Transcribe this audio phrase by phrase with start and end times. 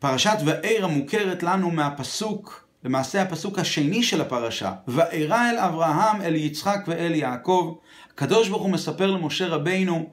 [0.00, 4.72] פרשת וארא מוכרת לנו מהפסוק, למעשה הפסוק השני של הפרשה.
[4.88, 7.74] וארא אל אברהם, אל יצחק ואל יעקב.
[8.14, 10.10] הקדוש ברוך הוא מספר למשה רבינו,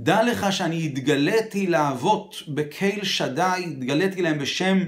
[0.00, 4.78] דע לך שאני התגליתי לאבות בקהיל שדי, התגליתי להם בשם,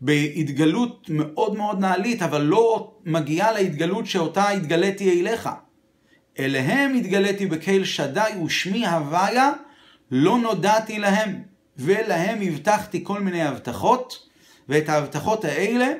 [0.00, 5.48] בהתגלות מאוד מאוד נעלית, אבל לא מגיעה להתגלות שאותה התגליתי אליך.
[6.38, 9.50] אליהם התגליתי בקהיל שדי ושמי הוויה,
[10.10, 11.49] לא נודעתי להם.
[11.80, 14.28] ולהם הבטחתי כל מיני הבטחות,
[14.68, 15.92] ואת ההבטחות האלה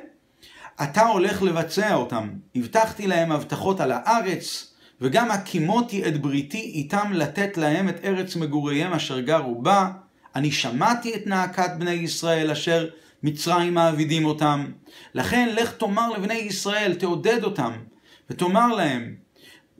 [0.83, 2.29] אתה הולך לבצע אותם.
[2.55, 8.93] הבטחתי להם הבטחות על הארץ, וגם הקימותי את בריתי איתם לתת להם את ארץ מגוריהם
[8.93, 9.91] אשר גרו בה.
[10.35, 12.89] אני שמעתי את נאקת בני ישראל אשר
[13.23, 14.71] מצרים מעבידים אותם.
[15.13, 17.71] לכן לך תאמר לבני ישראל, תעודד אותם,
[18.29, 19.15] ותאמר להם,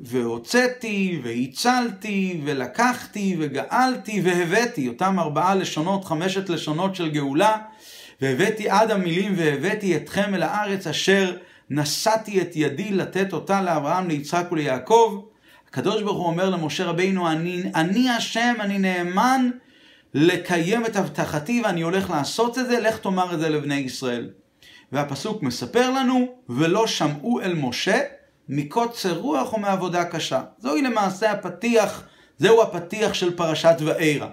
[0.04, 7.58] והוצאתי, והצלתי, ולקחתי, וגאלתי, והבאתי, אותם ארבעה לשונות, חמשת לשונות של גאולה,
[8.22, 11.38] והבאתי עד המילים, והבאתי אתכם אל הארץ אשר
[11.70, 15.22] נשאתי את ידי לתת אותה לאברהם, ליצחק וליעקב.
[15.70, 19.50] הקדוש ברוך הוא אומר למשה רבינו, אני, אני השם, אני נאמן
[20.14, 24.30] לקיים את הבטחתי ואני הולך לעשות את זה, לך תאמר את זה לבני ישראל.
[24.92, 28.00] והפסוק מספר לנו, ולא שמעו אל משה
[28.50, 30.42] מקוצר רוח ומעבודה קשה.
[30.60, 32.04] זוהי למעשה הפתיח,
[32.38, 34.28] זהו הפתיח של פרשת וארא.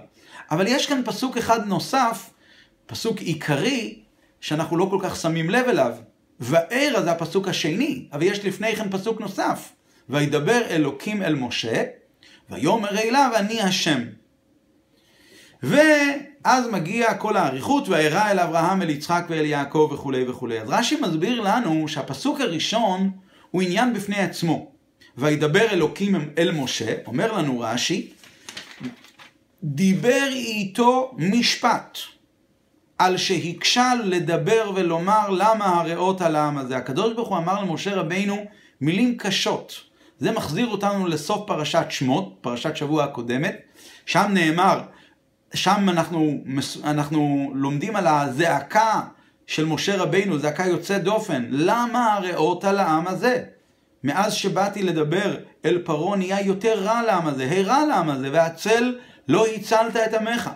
[0.51, 2.29] אבל יש כאן פסוק אחד נוסף,
[2.85, 3.99] פסוק עיקרי,
[4.41, 5.95] שאנחנו לא כל כך שמים לב אליו.
[6.39, 9.69] וארא זה הפסוק השני, אבל יש לפני כן פסוק נוסף.
[10.09, 11.83] וידבר אלוקים אל משה,
[12.49, 13.99] ויאמר אליו אני השם.
[15.63, 20.61] ואז מגיע כל האריכות, וארא אל אברהם, אל יצחק ואל יעקב וכולי וכולי.
[20.61, 23.11] אז רש"י מסביר לנו שהפסוק הראשון
[23.51, 24.71] הוא עניין בפני עצמו.
[25.17, 28.09] וידבר אלוקים אל משה, אומר לנו רש"י,
[29.63, 31.97] דיבר איתו משפט,
[32.97, 36.77] על שהקשה לדבר ולומר למה הרעות על העם הזה.
[36.77, 38.45] הקדוש ברוך הוא אמר למשה רבינו
[38.81, 39.79] מילים קשות.
[40.19, 43.55] זה מחזיר אותנו לסוף פרשת שמות, פרשת שבוע הקודמת,
[44.05, 44.81] שם נאמר,
[45.53, 46.43] שם אנחנו,
[46.83, 49.01] אנחנו לומדים על הזעקה
[49.49, 51.45] של משה רבינו, זעקה יוצאת דופן.
[51.49, 53.43] למה הרעות על העם הזה?
[54.03, 59.45] מאז שבאתי לדבר אל פרעה נהיה יותר רע לעם הזה, הרע לעם הזה, והצל לא
[59.47, 60.49] הצלת את עמך.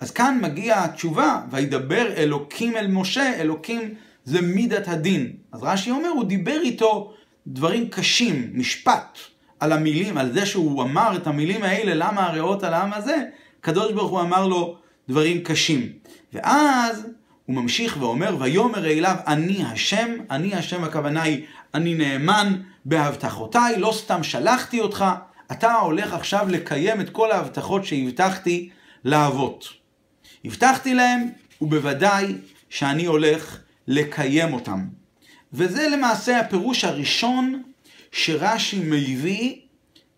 [0.00, 5.32] אז כאן מגיעה התשובה, וידבר אלוקים אל משה, אלוקים זה מידת הדין.
[5.52, 7.12] אז רש"י אומר, הוא דיבר איתו
[7.46, 9.18] דברים קשים, משפט,
[9.60, 13.16] על המילים, על זה שהוא אמר את המילים האלה, למה הרעות על העם הזה,
[13.60, 14.76] הקדוש ברוך הוא אמר לו
[15.08, 15.92] דברים קשים.
[16.32, 17.06] ואז
[17.52, 23.92] הוא ממשיך ואומר, ויאמר אליו אני השם, אני השם הכוונה היא, אני נאמן בהבטחותיי, לא
[23.96, 25.04] סתם שלחתי אותך,
[25.52, 28.70] אתה הולך עכשיו לקיים את כל ההבטחות שהבטחתי
[29.04, 29.68] לאבות.
[30.44, 31.28] הבטחתי להם,
[31.60, 32.34] ובוודאי
[32.70, 33.58] שאני הולך
[33.88, 34.80] לקיים אותם.
[35.52, 37.62] וזה למעשה הפירוש הראשון
[38.12, 39.56] שרש"י מביא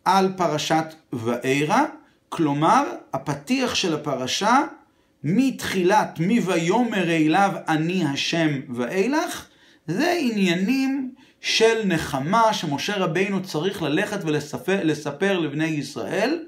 [0.04, 1.84] על פרשת וארא,
[2.28, 4.60] כלומר, הפתיח של הפרשה
[5.24, 9.46] מתחילת מ"ויאמר אליו אני השם ואילך,
[9.86, 16.44] זה עניינים של נחמה שמשה רבינו צריך ללכת ולספר לבני ישראל,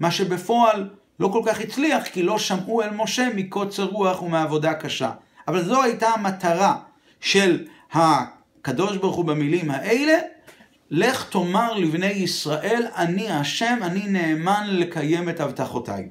[0.00, 0.88] מה שבפועל
[1.20, 5.10] לא כל כך הצליח, כי לא שמעו אל משה מקוצר רוח ומעבודה קשה.
[5.48, 6.76] אבל זו הייתה המטרה
[7.20, 10.18] של הקדוש ברוך הוא במילים האלה,
[10.90, 16.08] לך תאמר לבני ישראל, אני השם, אני נאמן לקיים את הבטחותיי.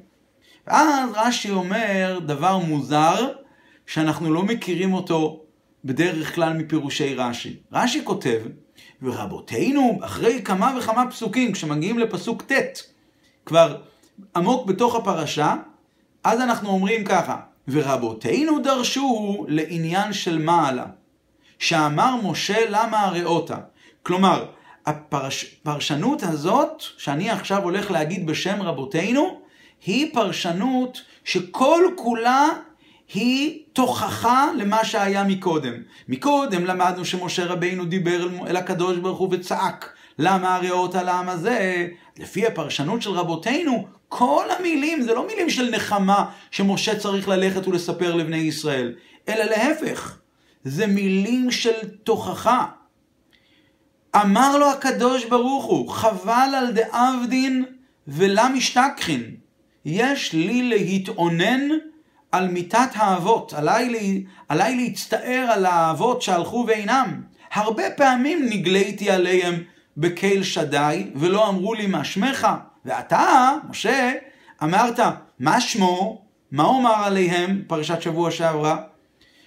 [0.67, 3.29] ואז רש"י אומר דבר מוזר,
[3.87, 5.41] שאנחנו לא מכירים אותו
[5.85, 7.55] בדרך כלל מפירושי רש"י.
[7.71, 8.41] רש"י כותב,
[9.01, 12.81] ורבותינו, אחרי כמה וכמה פסוקים, כשמגיעים לפסוק ט',
[13.45, 13.81] כבר
[14.35, 15.55] עמוק בתוך הפרשה,
[16.23, 20.85] אז אנחנו אומרים ככה, ורבותינו דרשו לעניין של מעלה,
[21.59, 23.57] שאמר משה למה הראותה.
[24.03, 24.45] כלומר,
[24.85, 29.42] הפרשנות הזאת, שאני עכשיו הולך להגיד בשם רבותינו,
[29.85, 32.47] היא פרשנות שכל כולה
[33.13, 35.73] היא תוכחה למה שהיה מקודם.
[36.07, 41.87] מקודם למדנו שמשה רבינו דיבר אל הקדוש ברוך הוא וצעק, למה הריאות על העם הזה?
[42.19, 48.15] לפי הפרשנות של רבותינו, כל המילים זה לא מילים של נחמה שמשה צריך ללכת ולספר
[48.15, 48.93] לבני ישראל,
[49.27, 50.17] אלא להפך,
[50.63, 52.65] זה מילים של תוכחה.
[54.15, 57.65] אמר לו הקדוש ברוך הוא, חבל על דאבדין
[58.07, 59.42] ולה משתכחין.
[59.85, 61.69] יש לי להתאונן
[62.31, 67.21] על מיתת האבות, עליי, עליי להצטער על האבות שהלכו ואינם.
[67.53, 69.63] הרבה פעמים נגליתי עליהם
[69.97, 72.47] בקהיל שדי, ולא אמרו לי מה שמך.
[72.85, 74.11] ואתה, משה,
[74.63, 74.99] אמרת,
[75.39, 76.21] מה שמו?
[76.51, 77.61] מה אומר עליהם?
[77.67, 78.77] פרשת שבוע שעברה.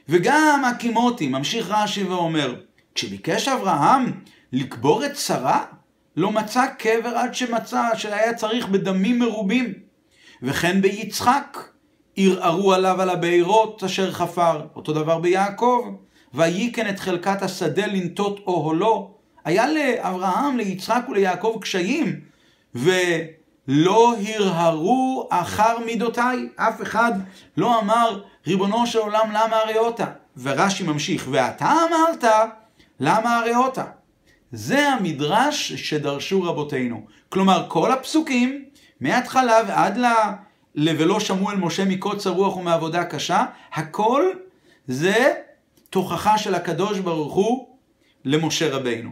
[0.08, 2.54] וגם הקימותי, ממשיך רש"י ואומר,
[2.94, 4.12] כשביקש אברהם
[4.52, 5.64] לקבור את שרה,
[6.16, 9.85] לא מצא קבר עד שמצא, שהיה צריך בדמים מרובים.
[10.42, 11.58] וכן ביצחק,
[12.16, 14.60] ערערו עליו על הבארות אשר חפר.
[14.76, 15.94] אותו דבר ביעקב,
[16.34, 19.14] וייכן את חלקת השדה לנטות אוהלו.
[19.44, 22.20] היה לאברהם, ליצחק וליעקב קשיים,
[22.74, 26.48] ולא הרהרו אחר מידותיי.
[26.56, 27.12] אף אחד
[27.56, 30.06] לא אמר, ריבונו של עולם, למה הריאותה?
[30.42, 32.24] ורש"י ממשיך, ואתה אמרת,
[33.00, 33.84] למה הריאותה?
[34.52, 37.06] זה המדרש שדרשו רבותינו.
[37.28, 38.64] כלומר, כל הפסוקים,
[39.00, 40.06] מההתחלה ועד ל...
[40.74, 44.24] ל"ולא שמעו אל משה מקוצר רוח ומעבודה קשה", הכל
[44.86, 45.34] זה
[45.90, 47.68] תוכחה של הקדוש ברוך הוא
[48.24, 49.10] למשה רבינו.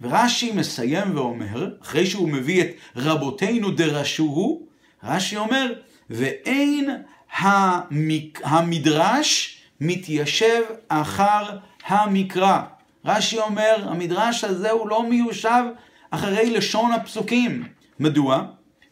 [0.00, 4.66] ורש"י מסיים ואומר, אחרי שהוא מביא את רבותינו דרשוהו,
[5.04, 5.72] רש"י אומר,
[6.10, 6.90] ואין
[7.36, 8.40] המק...
[8.44, 12.60] המדרש מתיישב אחר המקרא.
[13.04, 15.64] רש"י אומר, המדרש הזה הוא לא מיושב
[16.10, 17.64] אחרי לשון הפסוקים.
[18.00, 18.42] מדוע?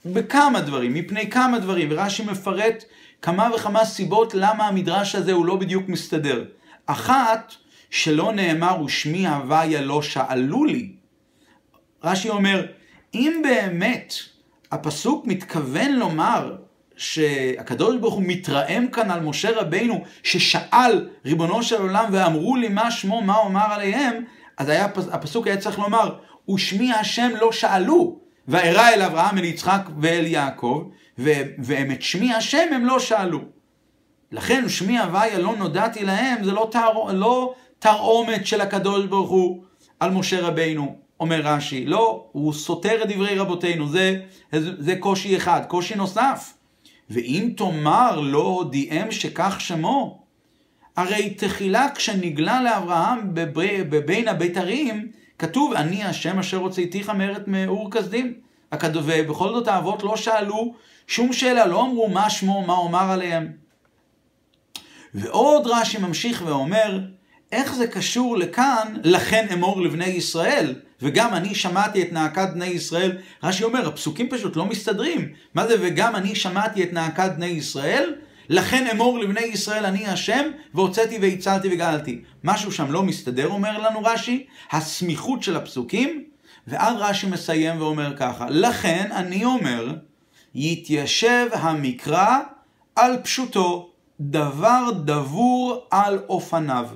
[0.06, 2.84] בכמה דברים, מפני כמה דברים, ורש"י מפרט
[3.22, 6.44] כמה וכמה סיבות למה המדרש הזה הוא לא בדיוק מסתדר.
[6.86, 7.54] אחת,
[7.90, 10.92] שלא נאמר ושמי הוויה לא שאלו לי.
[12.04, 12.66] רש"י אומר,
[13.14, 14.14] אם באמת
[14.72, 16.56] הפסוק מתכוון לומר
[16.96, 22.90] שהקדוש ברוך הוא מתרעם כאן על משה רבינו ששאל ריבונו של עולם ואמרו לי מה
[22.90, 24.24] שמו מה אומר עליהם
[24.58, 26.14] אז היה, הפסוק היה צריך לומר
[26.54, 30.88] ושמי השם לא שאלו וארא אל אברהם אל יצחק ואל יעקב
[31.58, 33.40] והם את שמי השם הם לא שאלו.
[34.32, 39.62] לכן שמי הוויה לא נודעתי להם זה לא, תר, לא תרעומת של הקדוש ברוך הוא
[40.00, 41.84] על משה רבינו אומר רש"י.
[41.86, 44.20] לא הוא סותר את דברי רבותינו זה,
[44.78, 45.60] זה קושי אחד.
[45.68, 46.54] קושי נוסף
[47.10, 50.22] ואם תאמר לא הודיעם שכך שמו,
[50.96, 53.30] הרי תחילה כשנגלה לאברהם
[53.90, 55.08] בבין הביתרים,
[55.42, 58.34] כתוב אני השם אשר הוצאתיך מארץ מאור כסדים.
[58.94, 60.74] ובכל זאת האבות לא שאלו
[61.06, 63.52] שום שאלה, לא אמרו מה שמו, מה אומר עליהם.
[65.14, 67.00] ועוד רש"י ממשיך ואומר,
[67.52, 73.18] איך זה קשור לכאן, לכן אמור לבני ישראל, וגם אני שמעתי את נאקת בני ישראל.
[73.42, 75.32] רש"י אומר, הפסוקים פשוט לא מסתדרים.
[75.54, 78.14] מה זה וגם אני שמעתי את נאקת בני ישראל?
[78.48, 82.22] לכן אמור לבני ישראל אני השם, והוצאתי והצלתי וגאלתי.
[82.44, 86.24] משהו שם לא מסתדר, אומר לנו רש"י, הסמיכות של הפסוקים,
[86.66, 89.94] ואז רש"י מסיים ואומר ככה, לכן אני אומר,
[90.54, 92.38] יתיישב המקרא
[92.96, 93.90] על פשוטו,
[94.20, 96.88] דבר דבור על אופניו,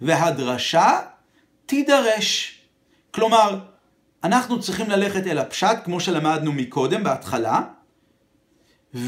[0.00, 0.98] והדרשה
[1.66, 2.58] תידרש.
[3.10, 3.58] כלומר,
[4.24, 7.60] אנחנו צריכים ללכת אל הפשט, כמו שלמדנו מקודם, בהתחלה,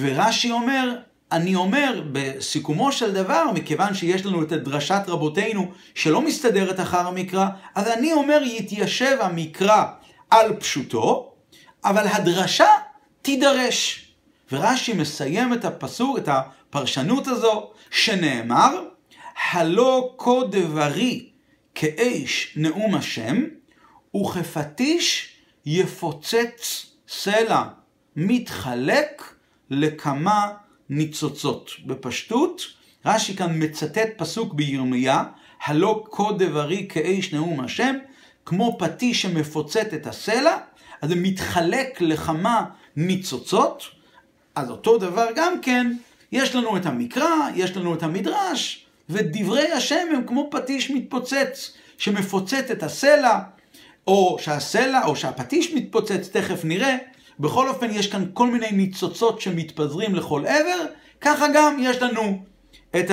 [0.00, 0.96] ורש"י אומר,
[1.32, 7.46] אני אומר, בסיכומו של דבר, מכיוון שיש לנו את דרשת רבותינו שלא מסתדרת אחר המקרא,
[7.74, 9.84] אז אני אומר, יתיישב המקרא
[10.30, 11.32] על פשוטו,
[11.84, 12.68] אבל הדרשה
[13.22, 14.08] תידרש.
[14.52, 18.82] ורש"י מסיים את הפסוק, את הפרשנות הזו, שנאמר,
[19.50, 21.28] הלא כה דברי
[21.74, 23.44] כאש נאום השם,
[24.16, 25.34] וכפטיש
[25.66, 27.62] יפוצץ סלע,
[28.16, 29.34] מתחלק
[29.70, 30.48] לכמה
[30.90, 31.70] ניצוצות.
[31.86, 32.62] בפשטות,
[33.06, 35.24] רש"י כאן מצטט פסוק בירמיה,
[35.64, 37.94] הלא כה דברי כאש נאום השם,
[38.44, 40.56] כמו פטיש שמפוצץ את הסלע,
[41.02, 42.64] אז זה מתחלק לכמה
[42.96, 43.82] ניצוצות,
[44.54, 45.92] אז אותו דבר גם כן,
[46.32, 52.70] יש לנו את המקרא, יש לנו את המדרש, ודברי השם הם כמו פטיש מתפוצץ, שמפוצץ
[52.72, 53.38] את הסלע,
[54.06, 56.96] או שהסלע, או שהפטיש מתפוצץ, תכף נראה.
[57.40, 60.86] בכל אופן, יש כאן כל מיני ניצוצות שמתפזרים לכל עבר,
[61.20, 62.42] ככה גם יש לנו
[62.96, 63.10] את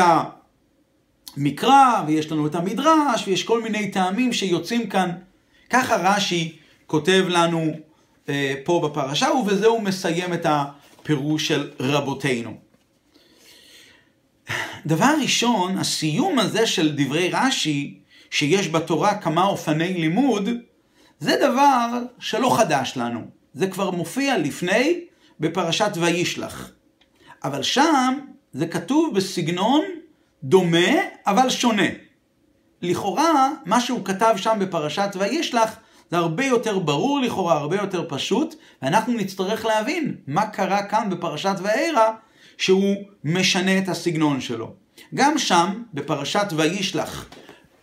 [1.37, 5.11] המקרא, ויש לנו את המדרש, ויש כל מיני טעמים שיוצאים כאן.
[5.69, 7.71] ככה רש"י כותב לנו
[8.29, 12.57] אה, פה בפרשה, ובזה הוא מסיים את הפירוש של רבותינו.
[14.85, 20.49] דבר ראשון, הסיום הזה של דברי רש"י, שיש בתורה כמה אופני לימוד,
[21.19, 21.87] זה דבר
[22.19, 23.21] שלא חדש לנו.
[23.55, 24.99] זה כבר מופיע לפני
[25.39, 26.71] בפרשת וישלח.
[27.43, 28.19] אבל שם
[28.53, 29.81] זה כתוב בסגנון
[30.43, 30.87] דומה
[31.27, 31.87] אבל שונה.
[32.81, 35.75] לכאורה, מה שהוא כתב שם בפרשת וישלח
[36.11, 41.55] זה הרבה יותר ברור לכאורה, הרבה יותר פשוט, ואנחנו נצטרך להבין מה קרה כאן בפרשת
[41.63, 42.11] וארא
[42.57, 44.73] שהוא משנה את הסגנון שלו.
[45.13, 47.25] גם שם, בפרשת וישלח,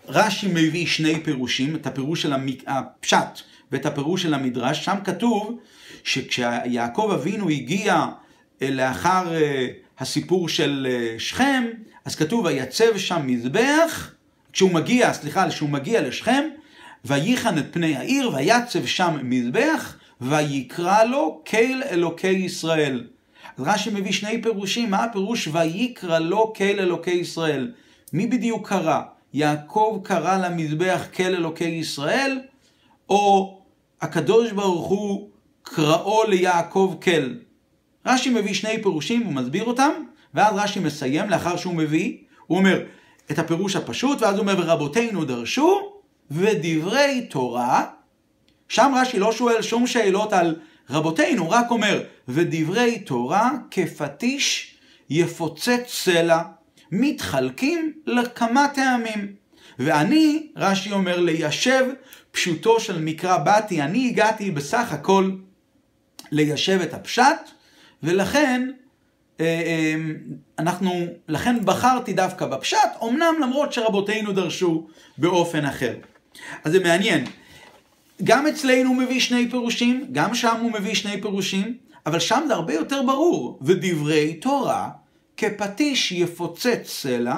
[0.09, 2.33] רש"י מביא שני פירושים, את הפירוש של
[2.67, 3.41] הפשט
[3.73, 5.59] ואת הפירוש של המדרש, שם כתוב
[6.05, 8.07] שכשיעקב אבינו הגיע
[8.63, 9.67] אה, לאחר אה,
[9.99, 11.65] הסיפור של אה, שכם,
[12.05, 14.11] אז כתוב ויצב שם מזבח,
[14.53, 16.45] כשהוא מגיע, סליחה, כשהוא מגיע לשכם,
[17.05, 23.07] וייחן את פני העיר, ויצב שם מזבח, ויקרא לו קהל אלוקי ישראל.
[23.59, 27.73] אז רש"י מביא שני פירושים, מה הפירוש ויקרא לו קהל אלוקי ישראל?
[28.13, 29.01] מי בדיוק קרא?
[29.35, 32.41] יעקב קרא למזבח קהל אלוקי ישראל,
[33.09, 33.59] או
[34.03, 35.29] הקדוש ברוך הוא
[35.63, 37.39] קראו ליעקב קל.
[38.07, 39.91] רש"י מביא שני פירושים, הוא מסביר אותם,
[40.35, 42.17] ואז רש"י מסיים, לאחר שהוא מביא,
[42.47, 42.83] הוא אומר
[43.31, 45.81] את הפירוש הפשוט, ואז הוא אומר, ורבותינו דרשו,
[46.31, 47.85] ודברי תורה,
[48.69, 50.57] שם רש"י לא שואל שום שאלות על
[50.91, 54.77] רבותינו, רק אומר, ודברי תורה כפטיש
[55.11, 56.43] יפוצץ סלע,
[56.93, 59.33] מתחלקים לכמה טעמים.
[59.79, 61.85] ואני, רש"י אומר, ליישב
[62.33, 65.31] פשוטו של מקרא באתי, אני הגעתי בסך הכל
[66.31, 67.51] ליישב את הפשט,
[68.03, 68.71] ולכן
[69.41, 69.95] אה, אה,
[70.59, 74.87] אנחנו, לכן בחרתי דווקא בפשט, אמנם למרות שרבותינו דרשו
[75.19, 75.95] באופן אחר.
[76.65, 77.25] אז זה מעניין.
[78.25, 82.55] גם אצלנו הוא מביא שני פירושים, גם שם הוא מביא שני פירושים, אבל שם זה
[82.55, 83.59] הרבה יותר ברור.
[83.63, 84.89] ודברי תורה,
[85.37, 87.37] כפטיש יפוצץ סלע,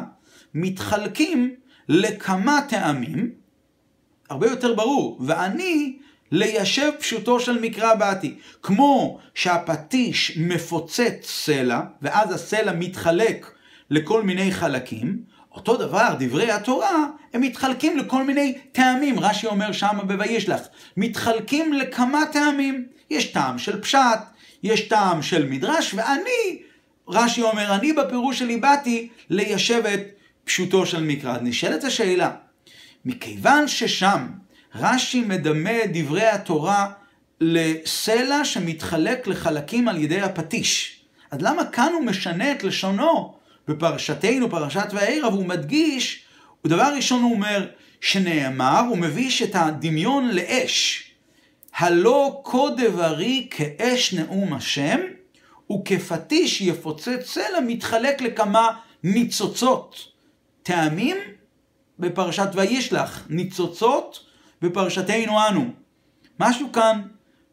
[0.55, 1.55] מתחלקים
[1.89, 3.31] לכמה טעמים,
[4.35, 5.19] הרבה יותר ברור.
[5.21, 5.97] ואני
[6.33, 8.35] ליישב פשוטו של מקרא באתי.
[8.63, 13.53] כמו שהפטיש מפוצץ סלע, ואז הסלע מתחלק
[13.91, 15.19] לכל מיני חלקים,
[15.53, 19.21] אותו דבר, דברי התורה, הם מתחלקים לכל מיני טעמים.
[19.21, 20.61] רש"י אומר שם ב"וישלח",
[20.97, 22.87] מתחלקים לכמה טעמים.
[23.11, 24.21] יש טעם של פשט,
[24.63, 26.63] יש טעם של מדרש, ואני,
[27.09, 30.01] רש"י אומר, אני בפירוש שלי באתי ליישב את
[30.45, 31.39] פשוטו של מקרא.
[31.43, 32.31] נשאלת השאלה,
[33.05, 34.27] מכיוון ששם
[34.75, 36.91] רש"י מדמה את דברי התורה
[37.41, 41.01] לסלע שמתחלק לחלקים על ידי הפטיש.
[41.31, 43.35] אז למה כאן הוא משנה את לשונו
[43.69, 46.25] בפרשתנו, פרשת והערב, הוא מדגיש,
[46.65, 47.67] ודבר ראשון הוא אומר,
[48.01, 51.05] שנאמר, הוא מביש את הדמיון לאש.
[51.77, 55.01] הלא כה דברי כאש נאום השם,
[55.73, 58.69] וכפטיש יפוצץ סלע מתחלק לכמה
[59.05, 59.97] ניצוצות.
[60.63, 61.17] טעמים
[61.99, 64.27] בפרשת וישלח, ניצוצות
[64.63, 65.65] בפרשתנו אנו.
[66.41, 67.03] משהו כאן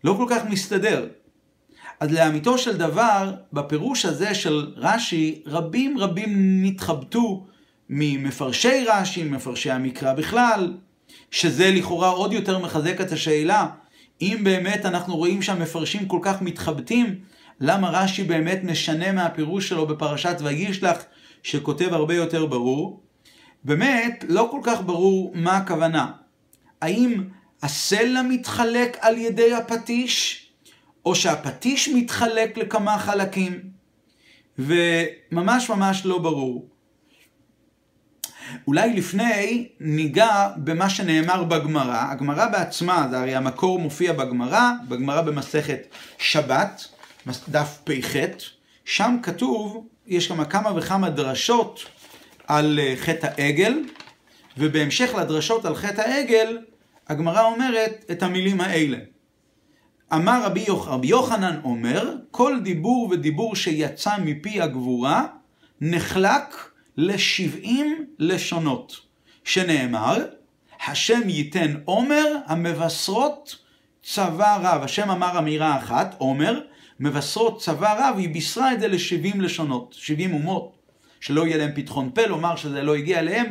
[0.03, 1.07] לא כל כך מסתדר.
[1.99, 7.45] אז לאמיתו של דבר, בפירוש הזה של רש"י, רבים רבים נתחבטו
[7.89, 10.73] ממפרשי רש"י, מפרשי המקרא בכלל,
[11.31, 13.67] שזה לכאורה עוד יותר מחזק את השאלה,
[14.21, 17.19] אם באמת אנחנו רואים שהמפרשים כל כך מתחבטים,
[17.59, 20.97] למה רש"י באמת משנה מהפירוש שלו בפרשת וישלח,
[21.43, 23.01] שכותב הרבה יותר ברור?
[23.63, 26.11] באמת, לא כל כך ברור מה הכוונה.
[26.81, 27.23] האם
[27.63, 30.47] הסלע מתחלק על ידי הפטיש,
[31.05, 33.59] או שהפטיש מתחלק לכמה חלקים,
[34.59, 36.67] וממש ממש לא ברור.
[38.67, 42.11] אולי לפני ניגע במה שנאמר בגמרא.
[42.11, 45.87] הגמרא בעצמה, זה הרי המקור מופיע בגמרא, בגמרא במסכת
[46.17, 46.87] שבת,
[47.49, 48.15] דף פ"ח,
[48.85, 51.79] שם כתוב, יש כמה כמה וכמה דרשות
[52.51, 53.79] על אה, חטא העגל,
[54.57, 56.57] ובהמשך לדרשות על חטא העגל,
[57.07, 58.97] הגמרא אומרת את המילים האלה.
[60.13, 65.25] אמר רבי, יוח, רבי יוחנן אומר, כל דיבור ודיבור שיצא מפי הגבורה
[65.81, 68.99] נחלק לשבעים לשונות,
[69.43, 70.25] שנאמר,
[70.87, 73.55] השם ייתן עומר המבשרות
[74.03, 74.83] צבא רב.
[74.83, 76.59] השם אמר אמירה אחת, עומר,
[76.99, 80.80] מבשרות צבא רב, היא בישרה את זה לשבעים לשונות, שבעים אומות,
[81.21, 83.45] שלא יהיה להם פתחון פה לומר שזה לא הגיע אליהם.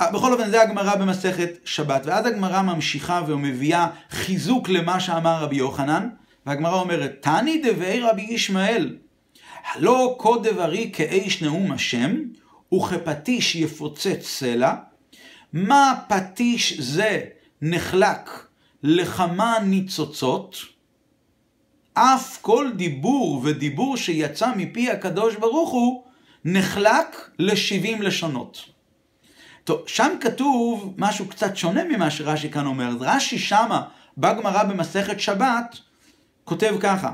[0.00, 2.02] אה, בכל אופן, זה הגמרא במסכת שבת.
[2.04, 6.08] ואז הגמרא ממשיכה ומביאה חיזוק למה שאמר רבי יוחנן,
[6.46, 8.96] והגמרא אומרת, תני דבי רבי ישמעאל,
[9.72, 12.16] הלא כה דברי כאש נאום השם,
[12.74, 14.74] וכפטיש יפוצץ סלע,
[15.52, 17.20] מה פטיש זה
[17.62, 18.46] נחלק
[18.82, 20.56] לכמה ניצוצות,
[21.94, 26.05] אף כל דיבור ודיבור שיצא מפי הקדוש ברוך הוא,
[26.48, 28.64] נחלק לשבעים לשונות.
[29.64, 32.90] טוב, שם כתוב משהו קצת שונה ממה שרש"י כאן אומר.
[33.00, 33.82] רש"י שמה,
[34.18, 35.76] בגמרא במסכת שבת,
[36.44, 37.12] כותב ככה.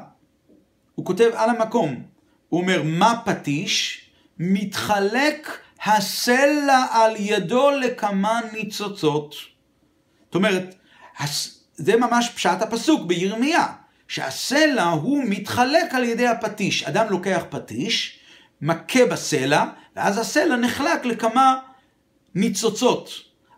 [0.94, 2.02] הוא כותב על המקום.
[2.48, 4.00] הוא אומר, מה פטיש?
[4.38, 9.34] מתחלק הסלע על ידו לכמה ניצוצות.
[10.24, 10.74] זאת אומרת,
[11.74, 13.66] זה ממש פשט הפסוק בירמיה,
[14.08, 16.82] שהסלע הוא מתחלק על ידי הפטיש.
[16.82, 18.21] אדם לוקח פטיש,
[18.62, 19.64] מכה בסלע,
[19.96, 21.58] ואז הסלע נחלק לכמה
[22.34, 23.10] ניצוצות.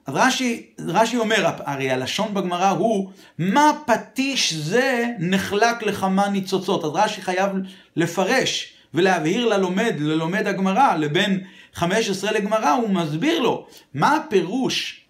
[0.06, 6.84] אז רש"י, רש"י אומר, הרי הלשון בגמרא הוא, מה פטיש זה נחלק לכמה ניצוצות.
[6.84, 7.50] אז רש"י חייב
[7.96, 11.44] לפרש, ולהבהיר ללומד, ללומד הגמרא, לבין
[11.74, 15.00] 15 לגמרא, הוא מסביר לו מה הפירוש,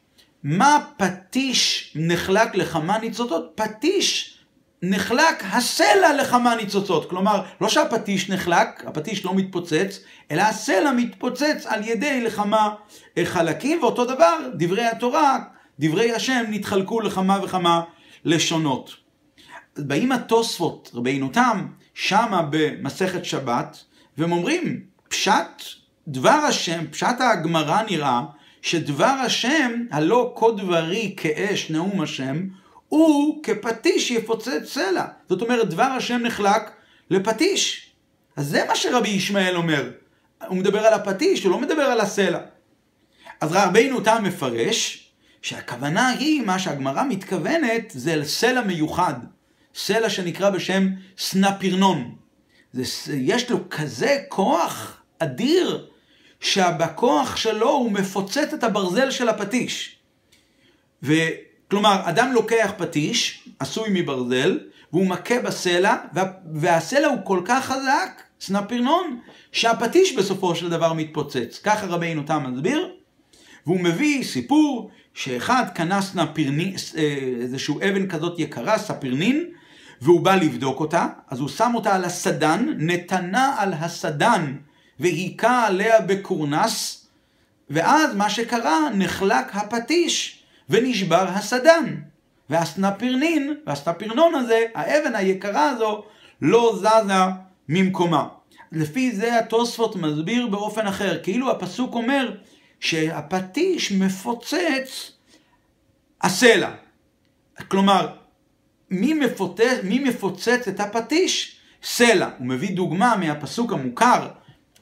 [0.45, 3.53] מה פטיש נחלק לכמה ניצוצות?
[3.55, 4.34] פטיש
[4.91, 7.11] נחלק הסלע לכמה ניצוצות.
[7.11, 10.01] כלומר, לא שהפטיש נחלק, הפטיש לא מתפוצץ,
[10.31, 12.75] אלא הסלע מתפוצץ על ידי לכמה
[13.25, 15.39] חלקים, ואותו דבר, דברי התורה,
[15.79, 17.83] דברי השם, נתחלקו לכמה וכמה
[18.25, 18.91] לשונות.
[19.79, 23.85] באים התוספות, רבינו תם, שמה במסכת שבת,
[24.19, 25.63] והם אומרים, פשט
[26.09, 28.23] דבר השם, פשט הגמרא נראה,
[28.63, 32.37] שדבר השם, הלא כה דברי כאש נאום השם,
[32.89, 35.05] הוא כפטיש יפוצץ סלע.
[35.29, 36.71] זאת אומרת, דבר השם נחלק
[37.11, 37.91] לפטיש.
[38.37, 39.91] אז זה מה שרבי ישמעאל אומר.
[40.47, 42.41] הוא מדבר על הפטיש, הוא לא מדבר על הסלע.
[43.41, 45.09] אז רבינו תם מפרש
[45.43, 49.15] שהכוונה היא, מה שהגמרא מתכוונת, זה סלע מיוחד.
[49.75, 50.89] סלע שנקרא בשם
[51.19, 52.15] סנפירנון.
[52.73, 52.83] זה,
[53.17, 55.87] יש לו כזה כוח אדיר,
[56.41, 59.97] שבכוח שלו הוא מפוצץ את הברזל של הפטיש.
[61.03, 61.13] ו...
[61.71, 64.59] כלומר, אדם לוקח פטיש, עשוי מברזל,
[64.93, 69.19] והוא מכה בסלע, וה, והסלע הוא כל כך חזק, סנפירינון,
[69.53, 71.61] שהפטיש בסופו של דבר מתפוצץ.
[71.65, 72.89] ככה רבינו תם מסביר,
[73.67, 79.45] והוא מביא סיפור שאחד קנה סנפירינון, אה, איזשהו אבן כזאת יקרה, ספירינון,
[80.01, 84.57] והוא בא לבדוק אותה, אז הוא שם אותה על הסדן, נתנה על הסדן
[85.01, 87.07] והיכה עליה בקורנס,
[87.71, 90.44] ואז מה שקרה, נחלק הפטיש.
[90.71, 91.95] ונשבר הסדן.
[92.51, 96.05] והסנפירנין, והסנפירנון הזה, האבן היקרה הזו,
[96.43, 97.15] לא זזה
[97.69, 98.29] ממקומה.
[98.73, 102.35] לפי זה התוספות מסביר באופן אחר, כאילו הפסוק אומר
[102.81, 105.13] שהפטיש מפוצץ
[106.23, 106.71] הסלע.
[107.69, 108.09] כלומר,
[108.91, 111.57] מי מפוצץ, מי מפוצץ את הפטיש?
[111.83, 112.29] סלע.
[112.39, 114.29] הוא מביא דוגמה מהפסוק המוכר,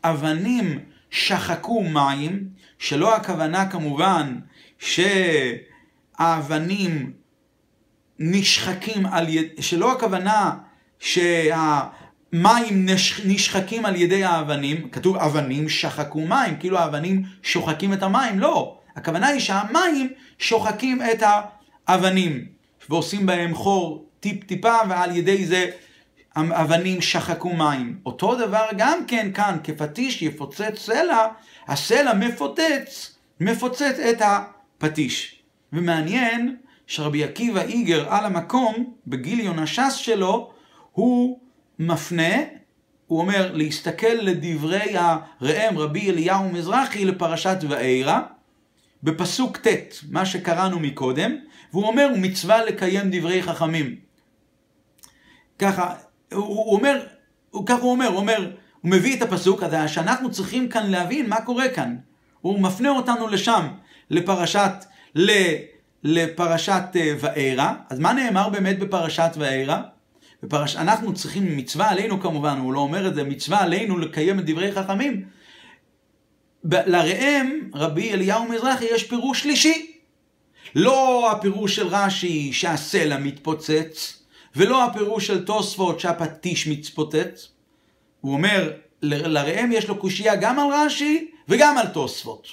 [0.05, 0.79] אבנים
[1.11, 2.49] שחקו מים,
[2.79, 4.39] שלא הכוונה כמובן
[4.79, 5.01] ש...
[6.19, 7.13] האבנים
[8.19, 10.53] נשחקים על ידי, שלא הכוונה
[10.99, 12.87] שהמים
[13.25, 18.79] נשחקים על ידי האבנים, כתוב אבנים שחקו מים, כאילו האבנים שוחקים את המים, לא.
[18.97, 21.23] הכוונה היא שהמים שוחקים את
[21.87, 22.47] האבנים,
[22.89, 25.71] ועושים בהם חור טיפ-טיפה, ועל ידי זה
[26.37, 27.99] אבנים שחקו מים.
[28.07, 31.27] אותו דבר גם כן כאן, כפטיש יפוצץ סלע,
[31.69, 35.42] הסלע מפוצץ, מפוצץ את הפטיש.
[35.73, 36.57] ומעניין
[36.87, 40.53] שרבי עקיבא איגר על המקום, בגיליון הש"ס שלו,
[40.93, 41.39] הוא
[41.79, 42.35] מפנה,
[43.07, 48.21] הוא אומר, להסתכל לדברי הראם רבי אליהו מזרחי לפרשת ואירא,
[49.03, 51.37] בפסוק ט', מה שקראנו מקודם,
[51.73, 53.97] והוא אומר, מצווה לקיים דברי חכמים.
[55.59, 55.95] ככה,
[56.33, 57.07] הוא, הוא אומר,
[57.51, 61.29] הוא, ככה הוא אומר, הוא אומר, הוא מביא את הפסוק הזה, שאנחנו צריכים כאן להבין
[61.29, 61.97] מה קורה כאן.
[62.41, 63.67] הוא מפנה אותנו לשם,
[64.11, 64.73] לפרשת
[66.05, 67.73] לפרשת אה, וארא.
[67.91, 69.79] אז מה נאמר באמת בפרשת וארא?
[70.43, 70.77] בפרש...
[70.77, 74.73] אנחנו צריכים, מצווה עלינו כמובן, הוא לא אומר את זה, מצווה עלינו לקיים את דברי
[74.73, 75.25] חכמים.
[76.65, 79.93] לראם, רבי אליהו מזרחי, יש פירוש שלישי.
[80.75, 84.23] לא הפירוש של רש"י שהסלע מתפוצץ,
[84.57, 87.49] ולא הפירוש של תוספות שהפטיש מתפוצץ.
[88.21, 88.71] הוא אומר,
[89.03, 92.47] לראם יש לו קושייה גם על רש"י וגם על תוספות.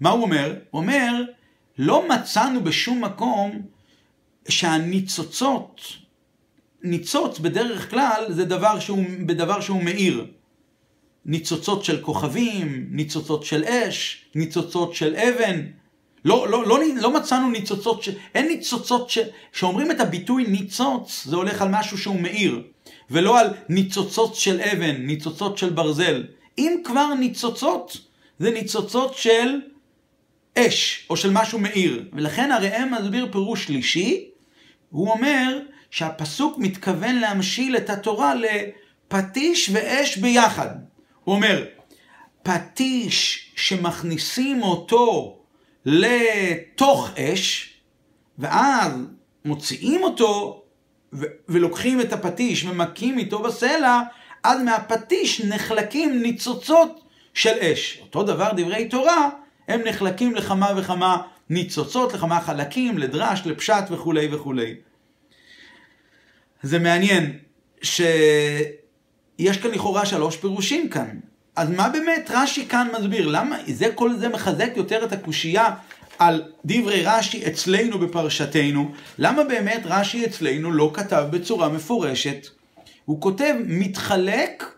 [0.00, 0.54] מה הוא אומר?
[0.70, 1.22] הוא אומר,
[1.78, 3.62] לא מצאנו בשום מקום
[4.48, 5.80] שהניצוצות,
[6.82, 10.26] ניצוץ בדרך כלל זה דבר שהוא, בדבר שהוא מאיר.
[11.26, 15.66] ניצוצות של כוכבים, ניצוצות של אש, ניצוצות של אבן.
[16.24, 18.08] לא, לא, לא, לא מצאנו ניצוצות, ש...
[18.34, 19.18] אין ניצוצות ש...
[19.52, 22.62] שאומרים את הביטוי ניצוץ, זה הולך על משהו שהוא מאיר,
[23.10, 26.24] ולא על ניצוצות של אבן, ניצוצות של ברזל.
[26.58, 27.96] אם כבר ניצוצות,
[28.38, 29.60] זה ניצוצות של
[30.58, 32.04] אש, או של משהו מאיר.
[32.12, 34.28] ולכן הראם מסביר פירוש שלישי,
[34.90, 35.58] הוא אומר
[35.90, 40.68] שהפסוק מתכוון להמשיל את התורה לפטיש ואש ביחד.
[41.24, 41.64] הוא אומר,
[42.42, 45.38] פטיש שמכניסים אותו
[45.84, 47.74] לתוך אש,
[48.38, 48.92] ואז
[49.44, 50.62] מוציאים אותו
[51.12, 54.00] ו- ולוקחים את הפטיש ומכים איתו בסלע,
[54.44, 57.98] אז מהפטיש נחלקים ניצוצות של אש.
[58.02, 59.30] אותו דבר דברי תורה,
[59.68, 64.74] הם נחלקים לכמה וכמה ניצוצות, לכמה חלקים, לדרש, לפשט וכולי וכולי.
[66.62, 67.38] זה מעניין
[67.82, 71.08] שיש כאן לכאורה שלוש פירושים כאן.
[71.56, 73.26] אז מה באמת רש"י כאן מסביר?
[73.26, 75.74] למה זה כל זה מחזק יותר את הקושייה
[76.18, 78.92] על דברי רש"י אצלנו בפרשתנו?
[79.18, 82.46] למה באמת רש"י אצלנו לא כתב בצורה מפורשת?
[83.04, 84.74] הוא כותב מתחלק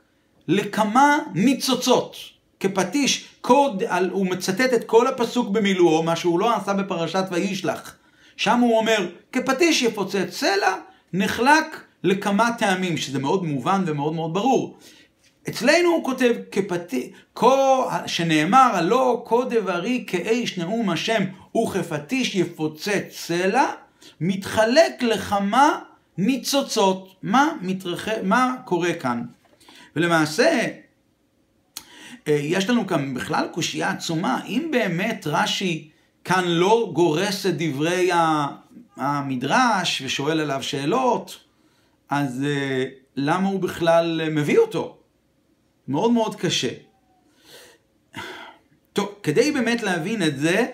[0.48, 2.39] לכמה ניצוצות.
[2.60, 7.94] כפטיש, קוד, על, הוא מצטט את כל הפסוק במילואו, מה שהוא לא עשה בפרשת וישלח.
[8.36, 10.74] שם הוא אומר, כפטיש יפוצץ סלע,
[11.12, 14.78] נחלק לכמה טעמים, שזה מאוד מובן ומאוד מאוד ברור.
[15.48, 17.08] אצלנו הוא כותב, כפטיש,
[18.06, 21.22] שנאמר, הלא כה דברי כאש נאום השם
[21.56, 23.64] וכפטיש יפוצץ סלע,
[24.20, 25.78] מתחלק לכמה
[26.18, 27.08] ניצוצות.
[27.22, 28.08] מה, מתרח...
[28.22, 29.22] מה קורה כאן?
[29.96, 30.66] ולמעשה,
[32.26, 34.44] יש לנו כאן בכלל קושייה עצומה.
[34.46, 35.90] אם באמת רש"י
[36.24, 38.10] כאן לא גורס את דברי
[38.96, 41.44] המדרש ושואל עליו שאלות,
[42.08, 42.84] אז אה,
[43.16, 44.98] למה הוא בכלל מביא אותו?
[45.88, 46.70] מאוד מאוד קשה.
[48.92, 50.66] טוב, כדי באמת להבין את זה,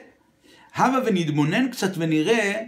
[0.74, 2.62] הבה ונתבונן קצת ונראה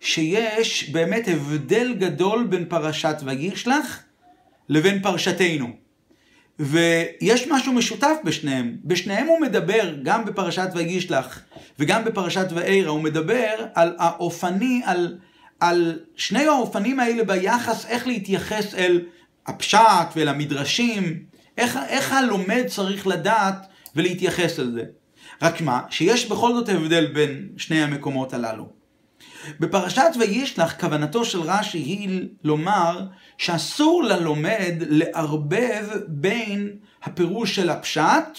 [0.00, 4.02] שיש באמת הבדל גדול בין פרשת וישלח
[4.68, 5.83] לבין פרשתנו.
[6.58, 8.76] ויש משהו משותף בשניהם.
[8.84, 11.40] בשניהם הוא מדבר, גם בפרשת וישלח
[11.78, 15.18] וגם בפרשת ואירא, הוא מדבר על האופני, על,
[15.60, 19.00] על שני האופנים האלה ביחס איך להתייחס אל
[19.46, 21.22] הפשט ואל המדרשים,
[21.58, 24.84] איך, איך הלומד צריך לדעת ולהתייחס אל זה.
[25.42, 28.83] רק מה, שיש בכל זאת הבדל בין שני המקומות הללו.
[29.60, 33.06] בפרשת וישלח כוונתו של רש"י היא לומר
[33.38, 38.38] שאסור ללומד לערבב בין הפירוש של הפשט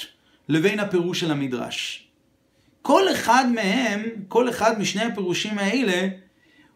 [0.49, 2.07] לבין הפירוש של המדרש.
[2.81, 6.07] כל אחד מהם, כל אחד משני הפירושים האלה,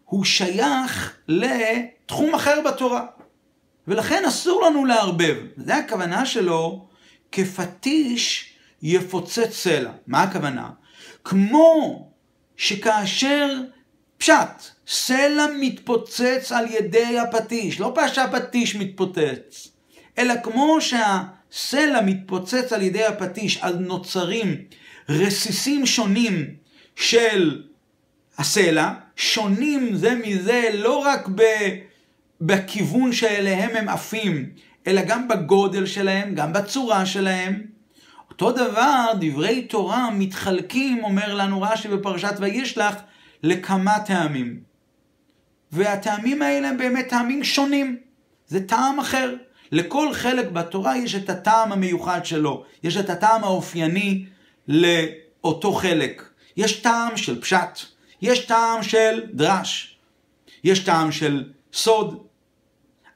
[0.05, 3.05] הוא שייך לתחום אחר בתורה.
[3.87, 5.35] ולכן אסור לנו לערבב.
[5.57, 6.87] זה הכוונה שלו
[7.31, 9.91] כפטיש יפוצץ סלע.
[10.07, 10.69] מה הכוונה?
[11.23, 12.09] כמו
[12.57, 13.61] שכאשר
[14.19, 19.67] פשט, סלע מתפוצץ על ידי הפטיש, לא שהפטיש מתפוצץ,
[20.17, 24.55] אלא כמו שהסלע מתפוצץ על ידי הפטיש, אז נוצרים
[25.09, 26.45] רסיסים שונים
[26.95, 27.61] של
[28.37, 31.43] הסלע, שונים זה מזה לא רק ב...
[32.41, 34.49] בכיוון שאליהם הם עפים,
[34.87, 37.61] אלא גם בגודל שלהם, גם בצורה שלהם.
[38.29, 42.95] אותו דבר, דברי תורה מתחלקים, אומר לנו רש"י בפרשת וישלח,
[43.43, 44.59] לכמה טעמים.
[45.71, 47.97] והטעמים האלה הם באמת טעמים שונים.
[48.47, 49.35] זה טעם אחר.
[49.71, 52.63] לכל חלק בתורה יש את הטעם המיוחד שלו.
[52.83, 54.25] יש את הטעם האופייני
[54.67, 56.29] לאותו חלק.
[56.57, 57.79] יש טעם של פשט,
[58.21, 59.97] יש טעם של דרש,
[60.63, 62.23] יש טעם של סוד.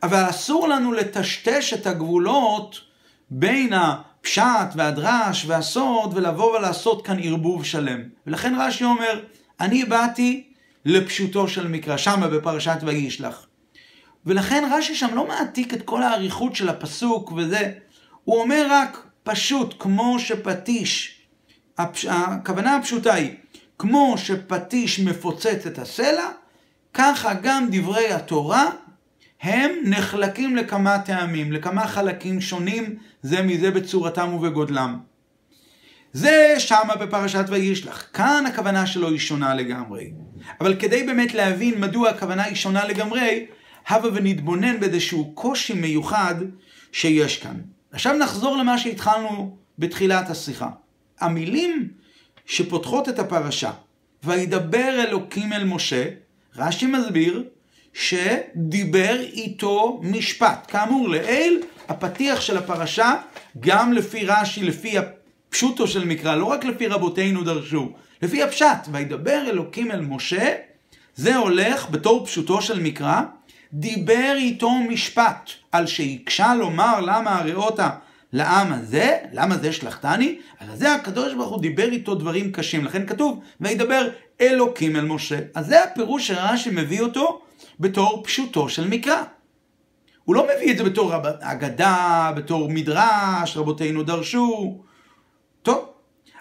[0.03, 2.81] אבל אסור לנו לטשטש את הגבולות
[3.29, 8.01] בין הפשט והדרש והסוד ולבוא ולעשות כאן ערבוב שלם.
[8.27, 9.19] ולכן רש"י אומר,
[9.63, 10.43] אני באתי
[10.85, 13.47] לפשוטו של מקרא, שמה בפרשת וישלח.
[14.25, 17.71] ולכן רש"י שם לא מעתיק את כל האריכות של הפסוק וזה,
[18.23, 21.21] הוא אומר רק פשוט, כמו שפטיש,
[21.77, 22.05] הפש...
[22.05, 23.31] הכוונה הפשוטה היא,
[23.77, 26.29] כמו שפטיש מפוצץ את הסלע,
[26.93, 28.69] ככה גם דברי התורה
[29.41, 34.99] הם נחלקים לכמה טעמים, לכמה חלקים שונים זה מזה בצורתם ובגודלם.
[36.13, 38.07] זה שמה בפרשת וישלח.
[38.13, 40.11] כאן הכוונה שלו היא שונה לגמרי.
[40.61, 43.45] אבל כדי באמת להבין מדוע הכוונה היא שונה לגמרי,
[43.87, 46.35] הבה ונתבונן באיזשהו קושי מיוחד
[46.91, 47.55] שיש כאן.
[47.91, 50.69] עכשיו נחזור למה שהתחלנו בתחילת השיחה.
[51.19, 51.87] המילים
[52.45, 53.71] שפותחות את הפרשה,
[54.23, 56.05] וידבר אלוקים אל משה,
[56.55, 57.43] רש"י מסביר
[57.93, 60.65] שדיבר איתו משפט.
[60.67, 63.15] כאמור לעיל, הפתיח של הפרשה,
[63.59, 64.97] גם לפי רש"י, לפי
[65.53, 70.55] פשוטו של מקרא, לא רק לפי רבותינו דרשו, לפי הפשט, וידבר אלוקים אל משה,
[71.15, 73.21] זה הולך בתור פשוטו של מקרא,
[73.73, 77.89] דיבר איתו משפט, על שהקשה לומר למה הריאותה
[78.33, 83.05] לעם הזה, למה זה שלחתני, על זה הקדוש ברוך הוא דיבר איתו דברים קשים, לכן
[83.05, 84.09] כתוב, וידבר
[84.41, 85.39] אלוקים אל משה.
[85.55, 87.41] אז זה הפירוש שרש"י מביא אותו
[87.79, 89.23] בתור פשוטו של מקרא.
[90.23, 94.83] הוא לא מביא את זה בתור אגדה, בתור מדרש, רבותינו דרשו,
[95.63, 95.85] טוב,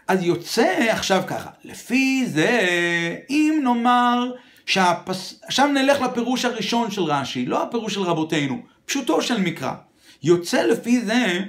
[0.09, 2.61] אז יוצא עכשיו ככה, לפי זה,
[3.31, 4.33] אם נאמר
[4.67, 5.41] שהפס...
[5.47, 9.73] עכשיו נלך לפירוש הראשון של רש"י, לא הפירוש של רבותינו, פשוטו של מקרא.
[10.23, 11.41] יוצא לפי זה,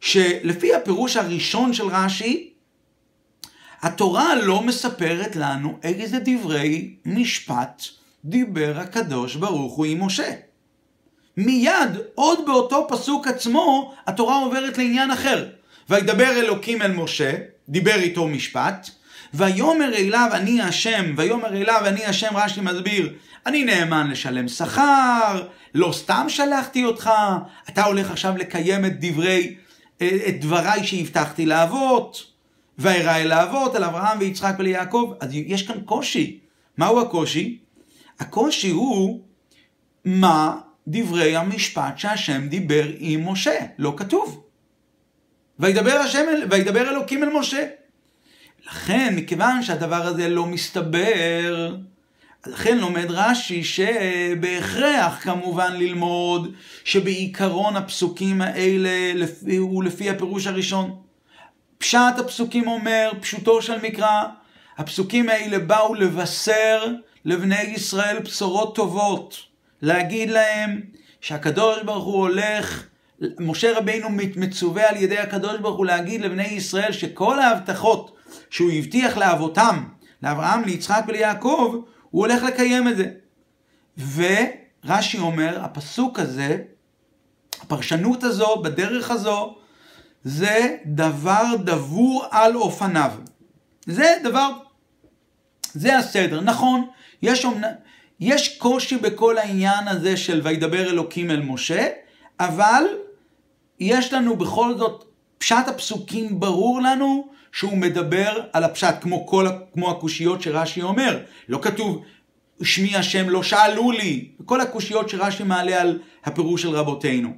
[0.00, 2.52] שלפי הפירוש הראשון של רש"י,
[3.82, 7.82] התורה לא מספרת לנו איזה דברי משפט
[8.24, 10.32] דיבר הקדוש ברוך הוא עם משה.
[11.36, 15.48] מיד, עוד באותו פסוק עצמו, התורה עוברת לעניין אחר.
[15.90, 17.32] וידבר אלוקים אל משה,
[17.68, 18.90] דיבר איתו משפט,
[19.34, 23.12] ויאמר אליו אני השם, ויאמר אליו אני השם, רש"י מסביר,
[23.46, 25.42] אני נאמן לשלם שכר,
[25.74, 27.10] לא סתם שלחתי אותך,
[27.68, 29.56] אתה הולך עכשיו לקיים את דברי
[30.02, 32.26] את דבריי שהבטחתי לאבות,
[32.78, 35.12] וארא אל האבות, על אברהם ויצחק וליעקב.
[35.20, 36.38] אז יש כאן קושי.
[36.78, 37.58] מהו הקושי?
[38.20, 39.20] הקושי הוא
[40.04, 40.56] מה
[40.88, 43.58] דברי המשפט שהשם דיבר עם משה.
[43.78, 44.45] לא כתוב.
[45.58, 47.66] וידבר, השם, וידבר אלוקים אל משה.
[48.66, 51.74] לכן, מכיוון שהדבר הזה לא מסתבר,
[52.46, 56.52] לכן לומד רש"י שבהכרח כמובן ללמוד
[56.84, 59.24] שבעיקרון הפסוקים האלה
[59.58, 60.96] הוא לפי הפירוש הראשון.
[61.78, 64.22] פשט הפסוקים אומר, פשוטו של מקרא,
[64.78, 66.86] הפסוקים האלה באו לבשר
[67.24, 69.38] לבני ישראל בשורות טובות,
[69.82, 70.80] להגיד להם
[71.20, 72.86] שהקדוש ברוך הוא הולך,
[73.38, 78.16] משה רבינו מצווה על ידי הקדוש ברוך הוא להגיד לבני ישראל שכל ההבטחות
[78.50, 79.84] שהוא הבטיח לאבותם,
[80.22, 83.10] לאברהם, ליצחק וליעקב, הוא הולך לקיים את זה.
[83.98, 86.58] ורש"י אומר, הפסוק הזה,
[87.62, 89.56] הפרשנות הזו, בדרך הזו,
[90.24, 93.10] זה דבר דבור על אופניו.
[93.86, 94.50] זה דבר,
[95.72, 96.40] זה הסדר.
[96.40, 96.86] נכון,
[97.22, 97.62] יש, אומנ...
[98.20, 101.86] יש קושי בכל העניין הזה של וידבר אלוקים אל משה,
[102.40, 102.84] אבל
[103.80, 105.04] יש לנו בכל זאת,
[105.38, 111.20] פשט הפסוקים ברור לנו שהוא מדבר על הפשט, כמו כל, כמו הקושיות שרש"י אומר.
[111.48, 112.02] לא כתוב,
[112.62, 114.28] שמי השם לא שאלו לי.
[114.44, 117.32] כל הקושיות שרש"י מעלה על הפירוש של רבותינו.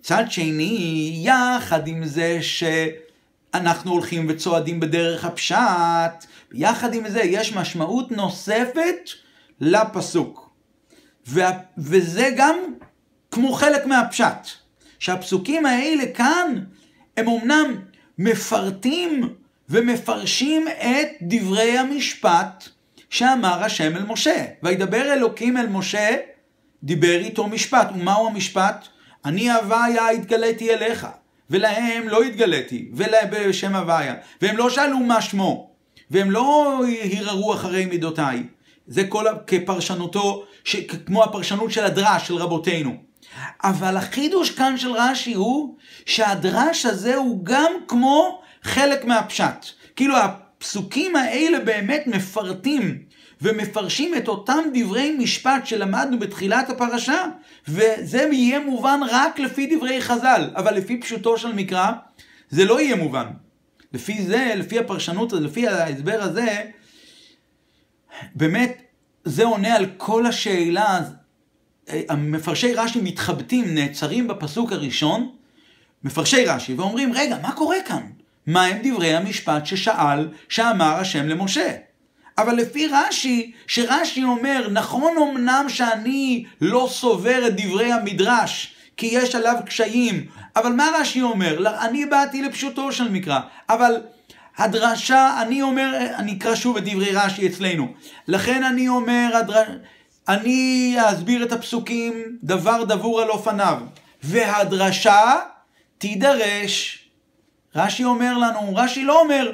[0.00, 8.12] מצד שני, יחד עם זה שאנחנו הולכים וצועדים בדרך הפשט, יחד עם זה יש משמעות
[8.12, 9.10] נוספת
[9.60, 10.50] לפסוק.
[11.26, 12.56] וה, וזה גם
[13.30, 14.59] כמו חלק מהפשט.
[15.00, 16.64] שהפסוקים האלה כאן,
[17.16, 17.74] הם אמנם
[18.18, 19.34] מפרטים
[19.68, 22.68] ומפרשים את דברי המשפט
[23.10, 24.44] שאמר השם אל משה.
[24.62, 26.16] וידבר אלוקים אל משה,
[26.82, 27.88] דיבר איתו משפט.
[27.94, 28.88] ומהו המשפט?
[29.24, 31.06] אני הוויה התגליתי אליך,
[31.50, 32.88] ולהם לא התגליתי,
[33.30, 34.14] בשם הוויה.
[34.42, 35.70] והם לא שאלו מה שמו,
[36.10, 36.80] והם לא
[37.14, 38.42] הרהרו אחרי מידותיי.
[38.86, 43.09] זה כל כפרשנותו, ש, כמו הפרשנות של הדרש של רבותינו.
[43.64, 49.66] אבל החידוש כאן של רש"י הוא שהדרש הזה הוא גם כמו חלק מהפשט.
[49.96, 53.02] כאילו הפסוקים האלה באמת מפרטים
[53.42, 57.24] ומפרשים את אותם דברי משפט שלמדנו בתחילת הפרשה,
[57.68, 61.92] וזה יהיה מובן רק לפי דברי חז"ל, אבל לפי פשוטו של מקרא,
[62.50, 63.26] זה לא יהיה מובן.
[63.92, 66.62] לפי זה, לפי הפרשנות, לפי ההסבר הזה,
[68.34, 68.82] באמת,
[69.24, 71.00] זה עונה על כל השאלה.
[72.18, 75.30] מפרשי רש"י מתחבטים, נעצרים בפסוק הראשון,
[76.04, 78.02] מפרשי רש"י, ואומרים, רגע, מה קורה כאן?
[78.46, 81.72] מה הם דברי המשפט ששאל, שאמר השם למשה?
[82.38, 89.34] אבל לפי רש"י, שרש"י אומר, נכון אמנם שאני לא סובר את דברי המדרש, כי יש
[89.34, 90.26] עליו קשיים,
[90.56, 91.78] אבל מה רש"י אומר?
[91.84, 94.00] אני באתי לפשוטו של מקרא, אבל
[94.58, 97.88] הדרשה, אני אומר, אני אקרא שוב את דברי רש"י אצלנו.
[98.28, 99.68] לכן אני אומר, הדרש...
[100.30, 103.78] אני אסביר את הפסוקים דבר דבור על אופניו,
[104.22, 105.34] והדרשה
[105.98, 107.04] תידרש.
[107.74, 109.52] רש"י אומר לנו, רש"י לא אומר,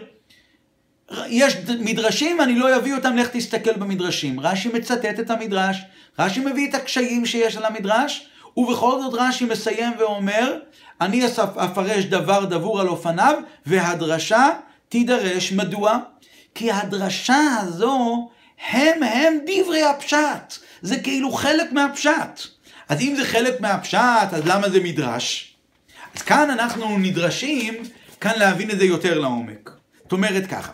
[1.26, 4.40] יש מדרשים, אני לא אביא אותם, לך תסתכל במדרשים.
[4.40, 5.82] רש"י מצטט את המדרש,
[6.18, 10.58] רש"י מביא את הקשיים שיש על המדרש, ובכל זאת רש"י מסיים ואומר,
[11.00, 13.34] אני אפרש דבר דבור על אופניו,
[13.66, 14.48] והדרשה
[14.88, 15.52] תידרש.
[15.52, 15.98] מדוע?
[16.54, 18.28] כי הדרשה הזו
[18.68, 20.54] הם הם דברי הפשט.
[20.82, 22.40] זה כאילו חלק מהפשט.
[22.88, 25.56] אז אם זה חלק מהפשט, אז למה זה מדרש?
[26.14, 27.74] אז כאן אנחנו נדרשים,
[28.20, 29.70] כאן להבין את זה יותר לעומק.
[30.02, 30.72] זאת אומרת ככה,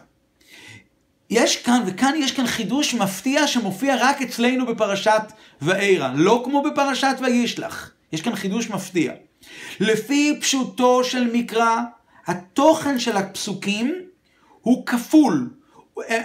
[1.30, 5.22] יש כאן, וכאן יש כאן חידוש מפתיע שמופיע רק אצלנו בפרשת
[5.62, 7.90] ואירא, לא כמו בפרשת וישלח.
[8.12, 9.12] יש כאן חידוש מפתיע.
[9.80, 11.76] לפי פשוטו של מקרא,
[12.26, 13.94] התוכן של הפסוקים
[14.60, 15.50] הוא כפול.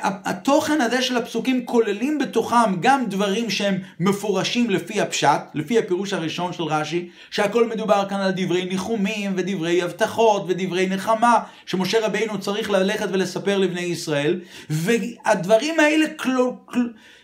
[0.04, 6.54] התוכן הזה של הפסוקים כוללים בתוכם גם דברים שהם מפורשים לפי הפשט, לפי הפירוש הראשון
[6.54, 12.70] של רש"י, שהכל מדובר כאן על דברי ניחומים ודברי הבטחות ודברי נחמה, שמשה רבינו צריך
[12.70, 16.06] ללכת ולספר לבני ישראל, והדברים האלה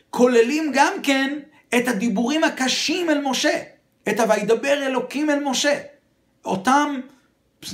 [0.09, 1.39] כוללים גם כן
[1.75, 3.59] את הדיבורים הקשים אל משה,
[4.09, 5.79] את ה"וידבר אלוקים אל משה".
[6.45, 6.99] אותם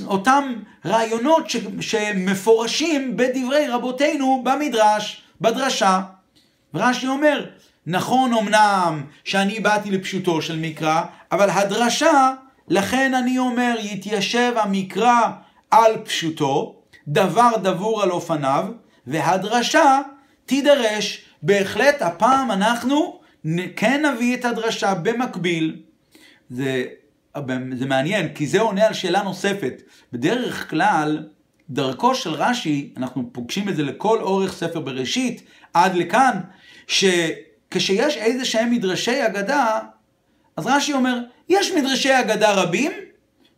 [0.06, 0.54] אותם
[0.86, 6.00] רעיונות ש, שמפורשים בדברי רבותינו במדרש, בדרשה.
[6.74, 7.46] ורש"י אומר,
[7.86, 12.32] נכון אמנם שאני באתי לפשוטו של מקרא, אבל הדרשה,
[12.68, 15.20] לכן אני אומר, יתיישב המקרא
[15.70, 16.76] על פשוטו,
[17.08, 18.64] דבר דבור על אופניו,
[19.06, 20.00] והדרשה
[20.46, 21.24] תידרש.
[21.42, 23.20] בהחלט הפעם אנחנו
[23.76, 25.76] כן נביא את הדרשה במקביל.
[26.50, 26.84] זה
[27.72, 29.82] זה מעניין, כי זה עונה על שאלה נוספת.
[30.12, 31.28] בדרך כלל,
[31.70, 35.42] דרכו של רש"י, אנחנו פוגשים את זה לכל אורך ספר בראשית,
[35.74, 36.40] עד לכאן,
[36.86, 39.78] שכשיש איזה שהם מדרשי אגדה,
[40.56, 42.92] אז רש"י אומר, יש מדרשי אגדה רבים,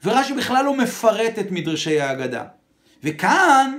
[0.05, 2.45] ורש"י בכלל לא מפרט את מדרשי האגדה.
[3.05, 3.79] וכאן,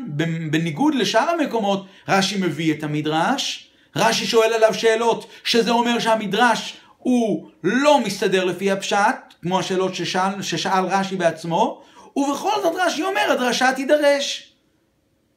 [0.51, 7.49] בניגוד לשאר המקומות, רש"י מביא את המדרש, רש"י שואל עליו שאלות, שזה אומר שהמדרש הוא
[7.63, 11.81] לא מסתדר לפי הפשט, כמו השאלות ששאל, ששאל רש"י בעצמו,
[12.15, 14.53] ובכל זאת רש"י אומר, הדרשה תידרש.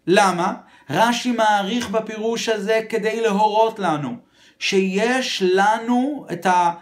[0.07, 0.55] למה?
[0.90, 4.16] רש"י מעריך בפירוש הזה כדי להורות לנו
[4.59, 6.73] שיש לנו את ה...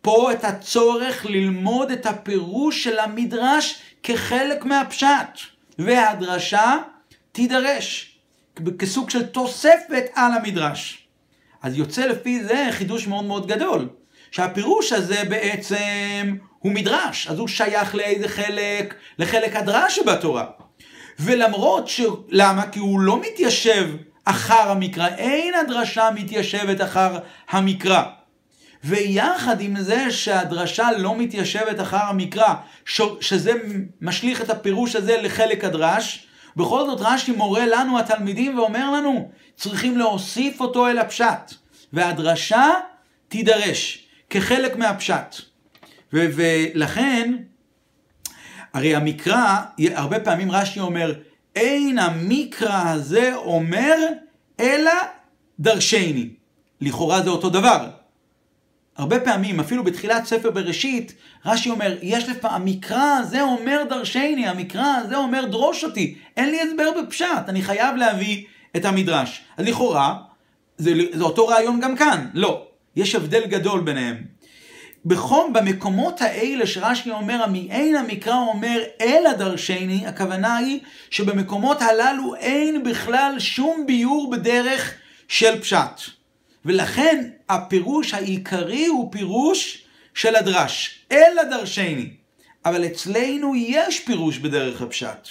[0.00, 5.38] פה את הצורך ללמוד את הפירוש של המדרש כחלק מהפשט,
[5.78, 6.76] והדרשה
[7.32, 8.18] תידרש
[8.78, 11.08] כסוג של תוספת על המדרש.
[11.62, 13.88] אז יוצא לפי זה חידוש מאוד מאוד גדול,
[14.30, 18.94] שהפירוש הזה בעצם הוא מדרש, אז הוא שייך לאיזה חלק?
[19.18, 20.44] לחלק הדרש שבתורה.
[21.18, 22.00] ולמרות ש...
[22.28, 22.66] למה?
[22.66, 23.88] כי הוא לא מתיישב
[24.24, 27.18] אחר המקרא, אין הדרשה מתיישבת אחר
[27.50, 28.02] המקרא.
[28.84, 32.54] ויחד עם זה שהדרשה לא מתיישבת אחר המקרא,
[33.20, 33.52] שזה
[34.00, 39.98] משליך את הפירוש הזה לחלק הדרש, בכל זאת רש"י מורה לנו התלמידים ואומר לנו, צריכים
[39.98, 41.54] להוסיף אותו אל הפשט.
[41.92, 42.70] והדרשה
[43.28, 45.36] תידרש כחלק מהפשט.
[46.12, 47.34] ו- ולכן,
[48.74, 49.60] הרי המקרא,
[49.94, 51.14] הרבה פעמים רש"י אומר,
[51.56, 53.96] אין המקרא הזה אומר
[54.60, 54.92] אלא
[55.58, 56.28] דרשני.
[56.80, 57.90] לכאורה זה אותו דבר.
[58.96, 61.14] הרבה פעמים, אפילו בתחילת ספר בראשית,
[61.46, 66.60] רש"י אומר, יש לפעמים, המקרא הזה אומר דרשני, המקרא הזה אומר דרוש אותי, אין לי
[66.60, 68.44] הסבר בפשט, אני חייב להביא
[68.76, 69.40] את המדרש.
[69.56, 70.16] אז לכאורה,
[70.78, 72.67] זה, זה אותו רעיון גם כאן, לא,
[72.98, 74.16] יש הבדל גדול ביניהם.
[75.04, 80.80] בכל, במקומות האלה שרש"י אומר, אין המקרא אומר אלא דרשני, הכוונה היא
[81.10, 84.94] שבמקומות הללו אין בכלל שום ביור בדרך
[85.28, 86.00] של פשט.
[86.64, 89.84] ולכן הפירוש העיקרי הוא פירוש
[90.14, 92.10] של הדרש, אלא דרשני.
[92.64, 95.28] אבל אצלנו יש פירוש בדרך הפשט.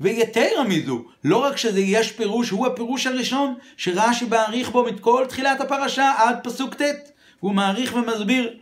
[0.00, 5.24] ויתרה מזו, לא רק שזה יש פירוש, הוא הפירוש הראשון שרש"י מעריך בו את כל
[5.28, 6.82] תחילת הפרשה עד פסוק ט'.
[7.40, 8.54] הוא מעריך ומסביר.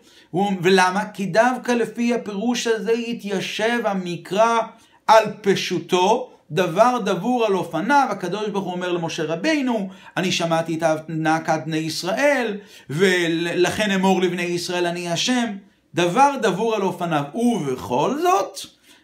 [0.63, 1.05] ולמה?
[1.15, 4.59] כי דווקא לפי הפירוש הזה יתיישב המקרא
[5.07, 10.83] על פשוטו, דבר דבור על אופניו, הקדוש ברוך הוא אומר למשה רבינו, אני שמעתי את
[11.09, 12.57] נאקת בני ישראל,
[12.91, 15.57] ולכן אמור לבני ישראל אני השם.
[15.95, 17.23] דבר דבור על אופניו.
[17.35, 18.59] ובכל זאת,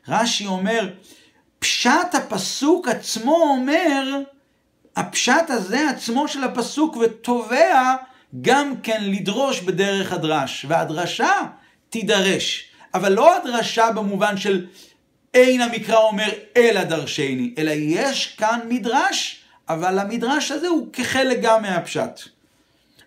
[0.08, 0.88] רש"י אומר,
[1.62, 4.18] פשט הפסוק עצמו אומר,
[4.96, 7.96] הפשט הזה עצמו של הפסוק ותובע
[8.40, 11.32] גם כן לדרוש בדרך הדרש, והדרשה
[11.90, 12.64] תידרש.
[12.94, 14.66] אבל לא הדרשה במובן של
[15.34, 21.62] אין המקרא אומר אלא דרשני, אלא יש כאן מדרש, אבל המדרש הזה הוא כחלק גם
[21.62, 22.20] מהפשט.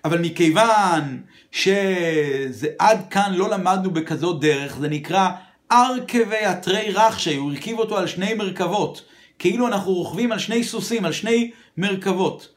[0.05, 5.29] אבל מכיוון שזה עד כאן לא למדנו בכזאת דרך, זה נקרא
[5.71, 9.01] ארכבי התרי רחשי, הוא הרכיב אותו על שני מרכבות,
[9.39, 12.55] כאילו אנחנו רוכבים על שני סוסים, על שני מרכבות.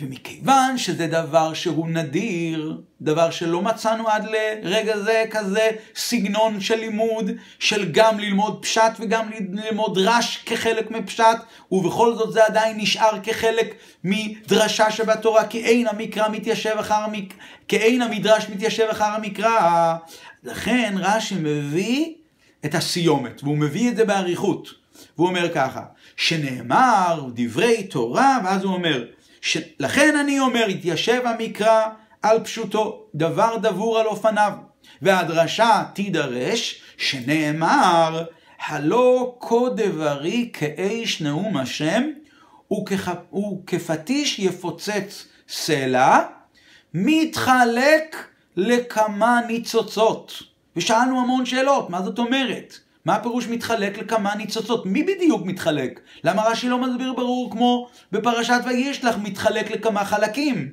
[0.00, 4.26] ומכיוון שזה דבר שהוא נדיר, דבר שלא מצאנו עד
[4.62, 11.36] לרגע זה כזה סגנון של לימוד, של גם ללמוד פשט וגם ללמוד רש כחלק מפשט,
[11.72, 17.76] ובכל זאת זה עדיין נשאר כחלק מדרשה שבתורה, כי אין המקרא מתיישב אחר המקרא, כי
[17.76, 19.96] אין המדרש מתיישב אחר המקרא.
[20.44, 22.14] לכן רש"י מביא
[22.64, 24.68] את הסיומת, והוא מביא את זה באריכות.
[25.16, 25.82] והוא אומר ככה,
[26.16, 29.04] שנאמר דברי תורה, ואז הוא אומר,
[29.40, 29.58] ש...
[29.80, 31.82] לכן אני אומר, התיישב המקרא
[32.22, 34.52] על פשוטו, דבר דבור על אופניו.
[35.02, 38.24] והדרשה תידרש, שנאמר,
[38.66, 42.02] הלא כה דברי כאש נאום השם,
[42.72, 43.10] וככ...
[43.34, 46.18] וכפטיש יפוצץ סלע,
[46.94, 50.55] מתחלק לכמה ניצוצות.
[50.76, 52.78] ושאלנו המון שאלות, מה זאת אומרת?
[53.04, 54.86] מה הפירוש מתחלק לכמה ניצוצות?
[54.86, 56.00] מי בדיוק מתחלק?
[56.24, 60.72] למה רש"י לא מסביר ברור כמו בפרשת וישלח מתחלק לכמה חלקים?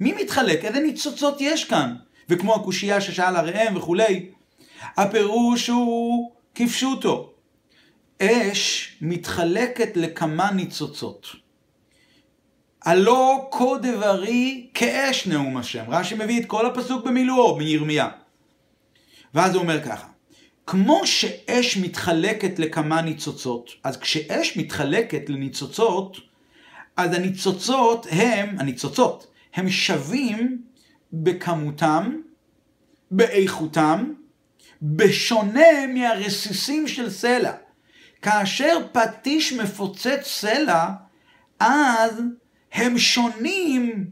[0.00, 0.64] מי מתחלק?
[0.64, 1.94] איזה ניצוצות יש כאן?
[2.28, 4.28] וכמו הקושייה ששאל הראם וכולי,
[4.96, 7.32] הפירוש הוא כפשוטו.
[8.22, 11.26] אש מתחלקת לכמה ניצוצות.
[12.84, 15.84] הלא כה דברי כאש נאום השם.
[15.88, 18.08] רש"י מביא את כל הפסוק במילואו, מירמיה.
[19.36, 20.06] ואז הוא אומר ככה,
[20.66, 26.16] כמו שאש מתחלקת לכמה ניצוצות, אז כשאש מתחלקת לניצוצות,
[26.96, 30.62] אז הניצוצות הם, הניצוצות, הם שווים
[31.12, 32.16] בכמותם,
[33.10, 34.12] באיכותם,
[34.82, 37.52] בשונה מהרסיסים של סלע.
[38.22, 40.88] כאשר פטיש מפוצץ סלע,
[41.60, 42.22] אז
[42.72, 44.04] הם שונים,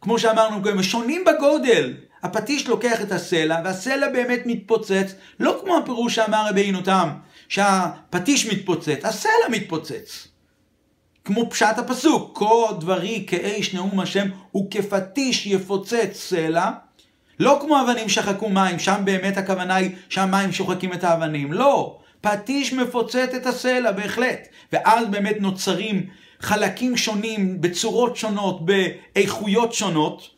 [0.00, 1.94] כמו שאמרנו, הם שונים בגודל.
[2.22, 7.08] הפטיש לוקח את הסלע, והסלע באמת מתפוצץ, לא כמו הפירוש שאמר רבי תם,
[7.48, 10.28] שהפטיש מתפוצץ, הסלע מתפוצץ.
[11.24, 16.70] כמו פשט הפסוק, כה דברי כאש נאום השם וכפטיש יפוצץ סלע.
[17.40, 21.52] לא כמו אבנים שחקו מים, שם באמת הכוונה היא שהמים שוחקים את האבנים.
[21.52, 24.48] לא, פטיש מפוצץ את הסלע, בהחלט.
[24.72, 26.06] ואז באמת נוצרים
[26.40, 30.31] חלקים שונים, בצורות שונות, באיכויות שונות.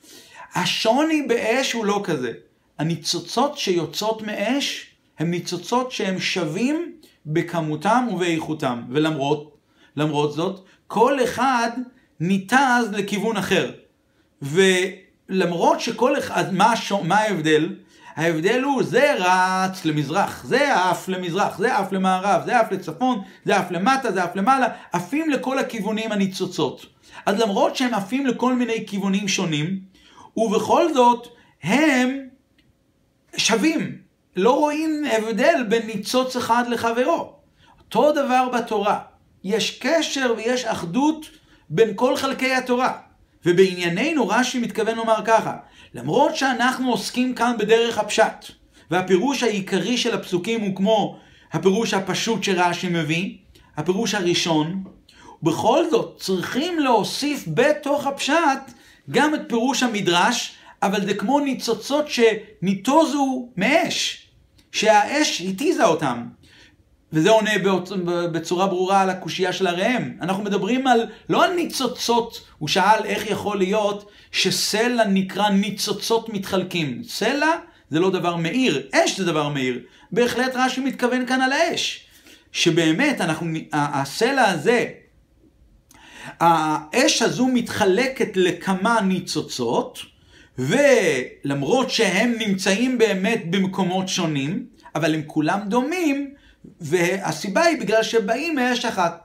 [0.54, 2.32] השוני באש הוא לא כזה.
[2.78, 4.86] הניצוצות שיוצאות מאש
[5.18, 6.92] הן ניצוצות שהן שווים
[7.26, 8.82] בכמותם ובאיכותם.
[8.90, 9.56] ולמרות,
[9.96, 11.70] למרות זאת, כל אחד
[12.20, 13.70] ניתז לכיוון אחר.
[14.42, 17.74] ולמרות שכל אחד, מה, מה ההבדל?
[18.16, 23.56] ההבדל הוא, זה רץ למזרח, זה עף למזרח, זה עף למערב, זה עף לצפון, זה
[23.56, 26.86] עף למטה, זה עף למעלה, עפים לכל הכיוונים הניצוצות.
[27.26, 29.80] אז למרות שהם עפים לכל מיני כיוונים שונים,
[30.36, 31.28] ובכל זאת
[31.62, 32.28] הם
[33.36, 33.98] שווים.
[34.36, 37.32] לא רואים הבדל בין ניצוץ אחד לחברו.
[37.78, 38.98] אותו דבר בתורה.
[39.44, 41.26] יש קשר ויש אחדות
[41.70, 42.98] בין כל חלקי התורה.
[43.46, 45.56] ובענייננו רש"י מתכוון לומר ככה,
[45.94, 48.44] למרות שאנחנו עוסקים כאן בדרך הפשט,
[48.90, 51.18] והפירוש העיקרי של הפסוקים הוא כמו
[51.52, 53.36] הפירוש הפשוט שרש"י מביא,
[53.76, 54.84] הפירוש הראשון,
[55.42, 58.72] בכל זאת צריכים להוסיף בתוך הפשט
[59.10, 64.26] גם את פירוש המדרש, אבל זה כמו ניצוצות שניתוזו מאש,
[64.72, 66.22] שהאש התיזה אותם.
[67.12, 67.50] וזה עונה
[68.32, 70.12] בצורה ברורה על הקושייה של הראם.
[70.20, 77.02] אנחנו מדברים על, לא על ניצוצות, הוא שאל איך יכול להיות שסלע נקרא ניצוצות מתחלקים.
[77.08, 77.50] סלע
[77.90, 79.80] זה לא דבר מאיר, אש זה דבר מאיר.
[80.12, 82.06] בהחלט רש"י מתכוון כאן על האש.
[82.52, 84.88] שבאמת, אנחנו, הסלע הזה,
[86.40, 89.98] האש הזו מתחלקת לכמה ניצוצות,
[90.58, 96.34] ולמרות שהם נמצאים באמת במקומות שונים, אבל הם כולם דומים,
[96.80, 99.24] והסיבה היא בגלל שבאים מאש אחת.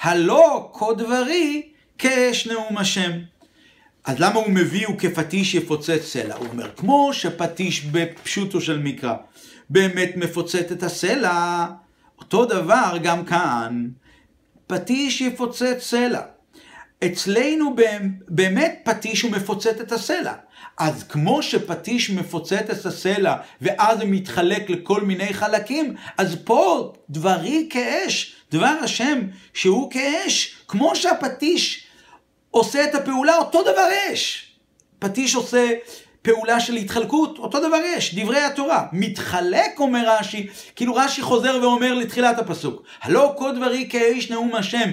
[0.00, 1.62] הלא כה דברי
[1.98, 3.12] כאש נאום השם.
[4.04, 6.34] אז למה הוא מביא הוא כפטיש יפוצץ סלע?
[6.34, 9.14] הוא אומר, כמו שפטיש בפשוטו של מקרא
[9.70, 11.66] באמת מפוצץ את הסלע,
[12.18, 13.88] אותו דבר גם כאן,
[14.68, 16.20] פטיש יפוצץ סלע.
[17.04, 17.76] אצלנו
[18.28, 20.32] באמת פטיש הוא מפוצץ את הסלע.
[20.78, 27.66] אז כמו שפטיש מפוצץ את הסלע ואז הוא מתחלק לכל מיני חלקים, אז פה דברי
[27.70, 29.18] כאש, דבר השם
[29.54, 31.86] שהוא כאש, כמו שהפטיש
[32.50, 34.52] עושה את הפעולה, אותו דבר אש.
[34.98, 35.72] פטיש עושה
[36.22, 38.86] פעולה של התחלקות, אותו דבר אש, דברי התורה.
[38.92, 40.46] מתחלק, אומר רש"י,
[40.76, 44.90] כאילו רש"י חוזר ואומר לתחילת הפסוק, הלא כל דברי כאש נאום השם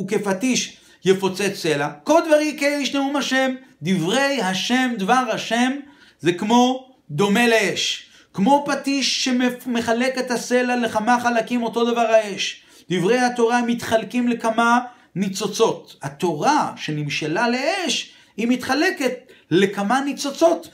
[0.00, 5.72] וכפטיש יפוצץ סלע, כל דברי כאש נאום השם, דברי השם, דבר השם,
[6.20, 8.06] זה כמו דומה לאש.
[8.34, 12.62] כמו פטיש שמחלק את הסלע לכמה חלקים, אותו דבר האש.
[12.90, 14.80] דברי התורה מתחלקים לכמה
[15.14, 15.96] ניצוצות.
[16.02, 20.68] התורה שנמשלה לאש, היא מתחלקת לכמה ניצוצות,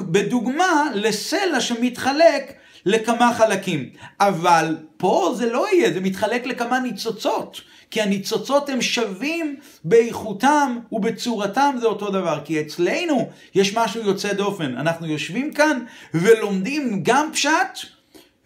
[0.00, 2.52] בדוגמה לסלע שמתחלק
[2.86, 3.90] לכמה חלקים.
[4.20, 7.60] אבל פה זה לא יהיה, זה מתחלק לכמה ניצוצות.
[7.90, 12.40] כי הניצוצות הם שווים באיכותם ובצורתם זה אותו דבר.
[12.44, 14.76] כי אצלנו יש משהו יוצא דופן.
[14.76, 17.78] אנחנו יושבים כאן ולומדים גם פשט,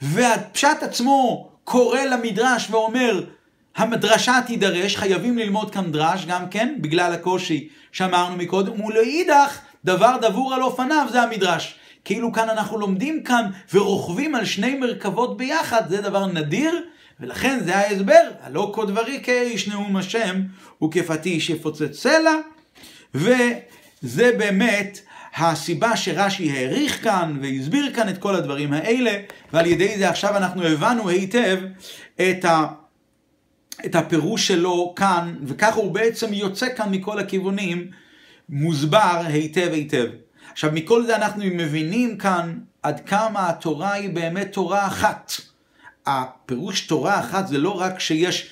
[0.03, 3.25] והפשט עצמו קורא למדרש ואומר,
[3.77, 10.55] המדרשה תידרש, חייבים ללמוד כאן דרש גם כן, בגלל הקושי שאמרנו מקודם, ולאידך, דבר דבור
[10.55, 11.75] על אופניו זה המדרש.
[12.05, 16.85] כאילו כאן אנחנו לומדים כאן ורוכבים על שני מרכבות ביחד, זה דבר נדיר,
[17.21, 20.41] ולכן זה ההסבר, הלא כה דברי כאיש נאום השם
[20.85, 22.35] וכפטיש יפוצץ סלע,
[23.15, 25.01] וזה באמת
[25.37, 29.11] הסיבה שרש"י העריך כאן והסביר כאן את כל הדברים האלה,
[29.53, 31.59] ועל ידי זה עכשיו אנחנו הבנו היטב
[32.17, 32.67] את, ה,
[33.87, 37.91] את הפירוש שלו כאן, וככה הוא בעצם יוצא כאן מכל הכיוונים,
[38.51, 40.07] מוסבר היטב היטב.
[40.53, 45.33] עכשיו מכל זה אנחנו מבינים כאן עד כמה התורה היא באמת תורה אחת.
[46.07, 48.51] הפירוש תורה אחת זה לא רק שיש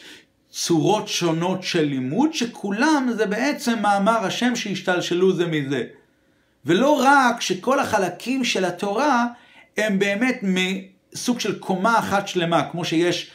[0.51, 5.85] צורות שונות של לימוד, שכולם זה בעצם מאמר השם שהשתלשלו זה מזה.
[6.65, 9.27] ולא רק שכל החלקים של התורה
[9.77, 13.31] הם באמת מסוג של קומה אחת שלמה, כמו שיש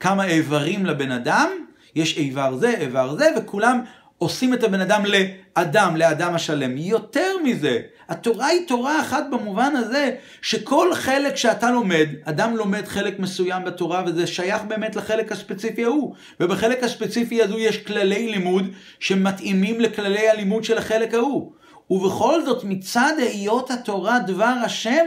[0.00, 1.48] כמה איברים לבן אדם,
[1.94, 3.80] יש איבר זה, איבר זה, וכולם
[4.18, 6.76] עושים את הבן אדם לאדם, לאדם השלם.
[6.76, 10.10] יותר מזה, התורה היא תורה אחת במובן הזה,
[10.42, 16.14] שכל חלק שאתה לומד, אדם לומד חלק מסוים בתורה, וזה שייך באמת לחלק הספציפי ההוא.
[16.40, 18.64] ובחלק הספציפי הזו יש כללי לימוד
[19.00, 21.52] שמתאימים לכללי הלימוד של החלק ההוא.
[21.90, 25.06] ובכל זאת, מצד היות התורה דבר השם,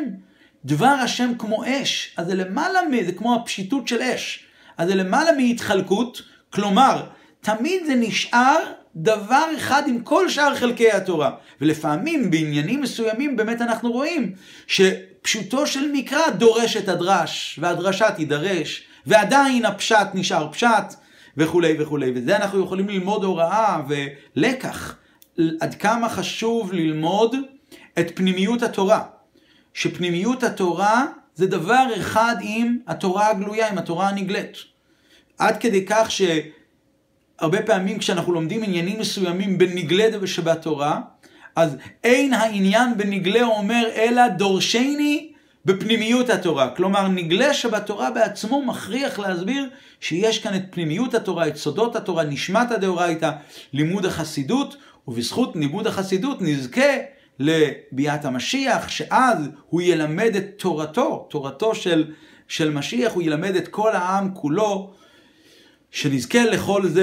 [0.66, 2.14] דבר השם כמו אש.
[2.18, 4.45] אז זה למעלה מזה, זה כמו הפשיטות של אש.
[4.78, 7.03] אז זה למעלה מהתחלקות, כלומר,
[7.41, 8.57] תמיד זה נשאר
[8.95, 11.31] דבר אחד עם כל שאר חלקי התורה.
[11.61, 14.31] ולפעמים בעניינים מסוימים באמת אנחנו רואים
[14.67, 20.93] שפשוטו של מקרא דורש את הדרש, והדרשה תידרש, ועדיין הפשט נשאר פשט,
[21.37, 22.11] וכולי וכולי.
[22.15, 24.95] וזה אנחנו יכולים ללמוד הוראה ולקח.
[25.59, 27.35] עד כמה חשוב ללמוד
[27.99, 29.03] את פנימיות התורה.
[29.73, 34.57] שפנימיות התורה זה דבר אחד עם התורה הגלויה, עם התורה הנגלית.
[35.37, 36.11] עד כדי כך
[37.41, 40.99] שהרבה פעמים כשאנחנו לומדים עניינים מסוימים בנגלה ובשבתורה,
[41.55, 45.31] אז אין העניין בנגלה אומר אלא דורשני
[45.65, 46.69] בפנימיות התורה.
[46.75, 49.69] כלומר, נגלה שבתורה בעצמו מכריח להסביר
[49.99, 53.31] שיש כאן את פנימיות התורה, את סודות התורה, נשמת הדאורייתא,
[53.73, 54.75] לימוד החסידות,
[55.07, 56.91] ובזכות לימוד החסידות נזכה
[57.39, 62.11] לביאת המשיח, שאז הוא ילמד את תורתו, תורתו של,
[62.47, 64.93] של משיח, הוא ילמד את כל העם כולו,
[65.91, 66.99] שנזכה לכל זה.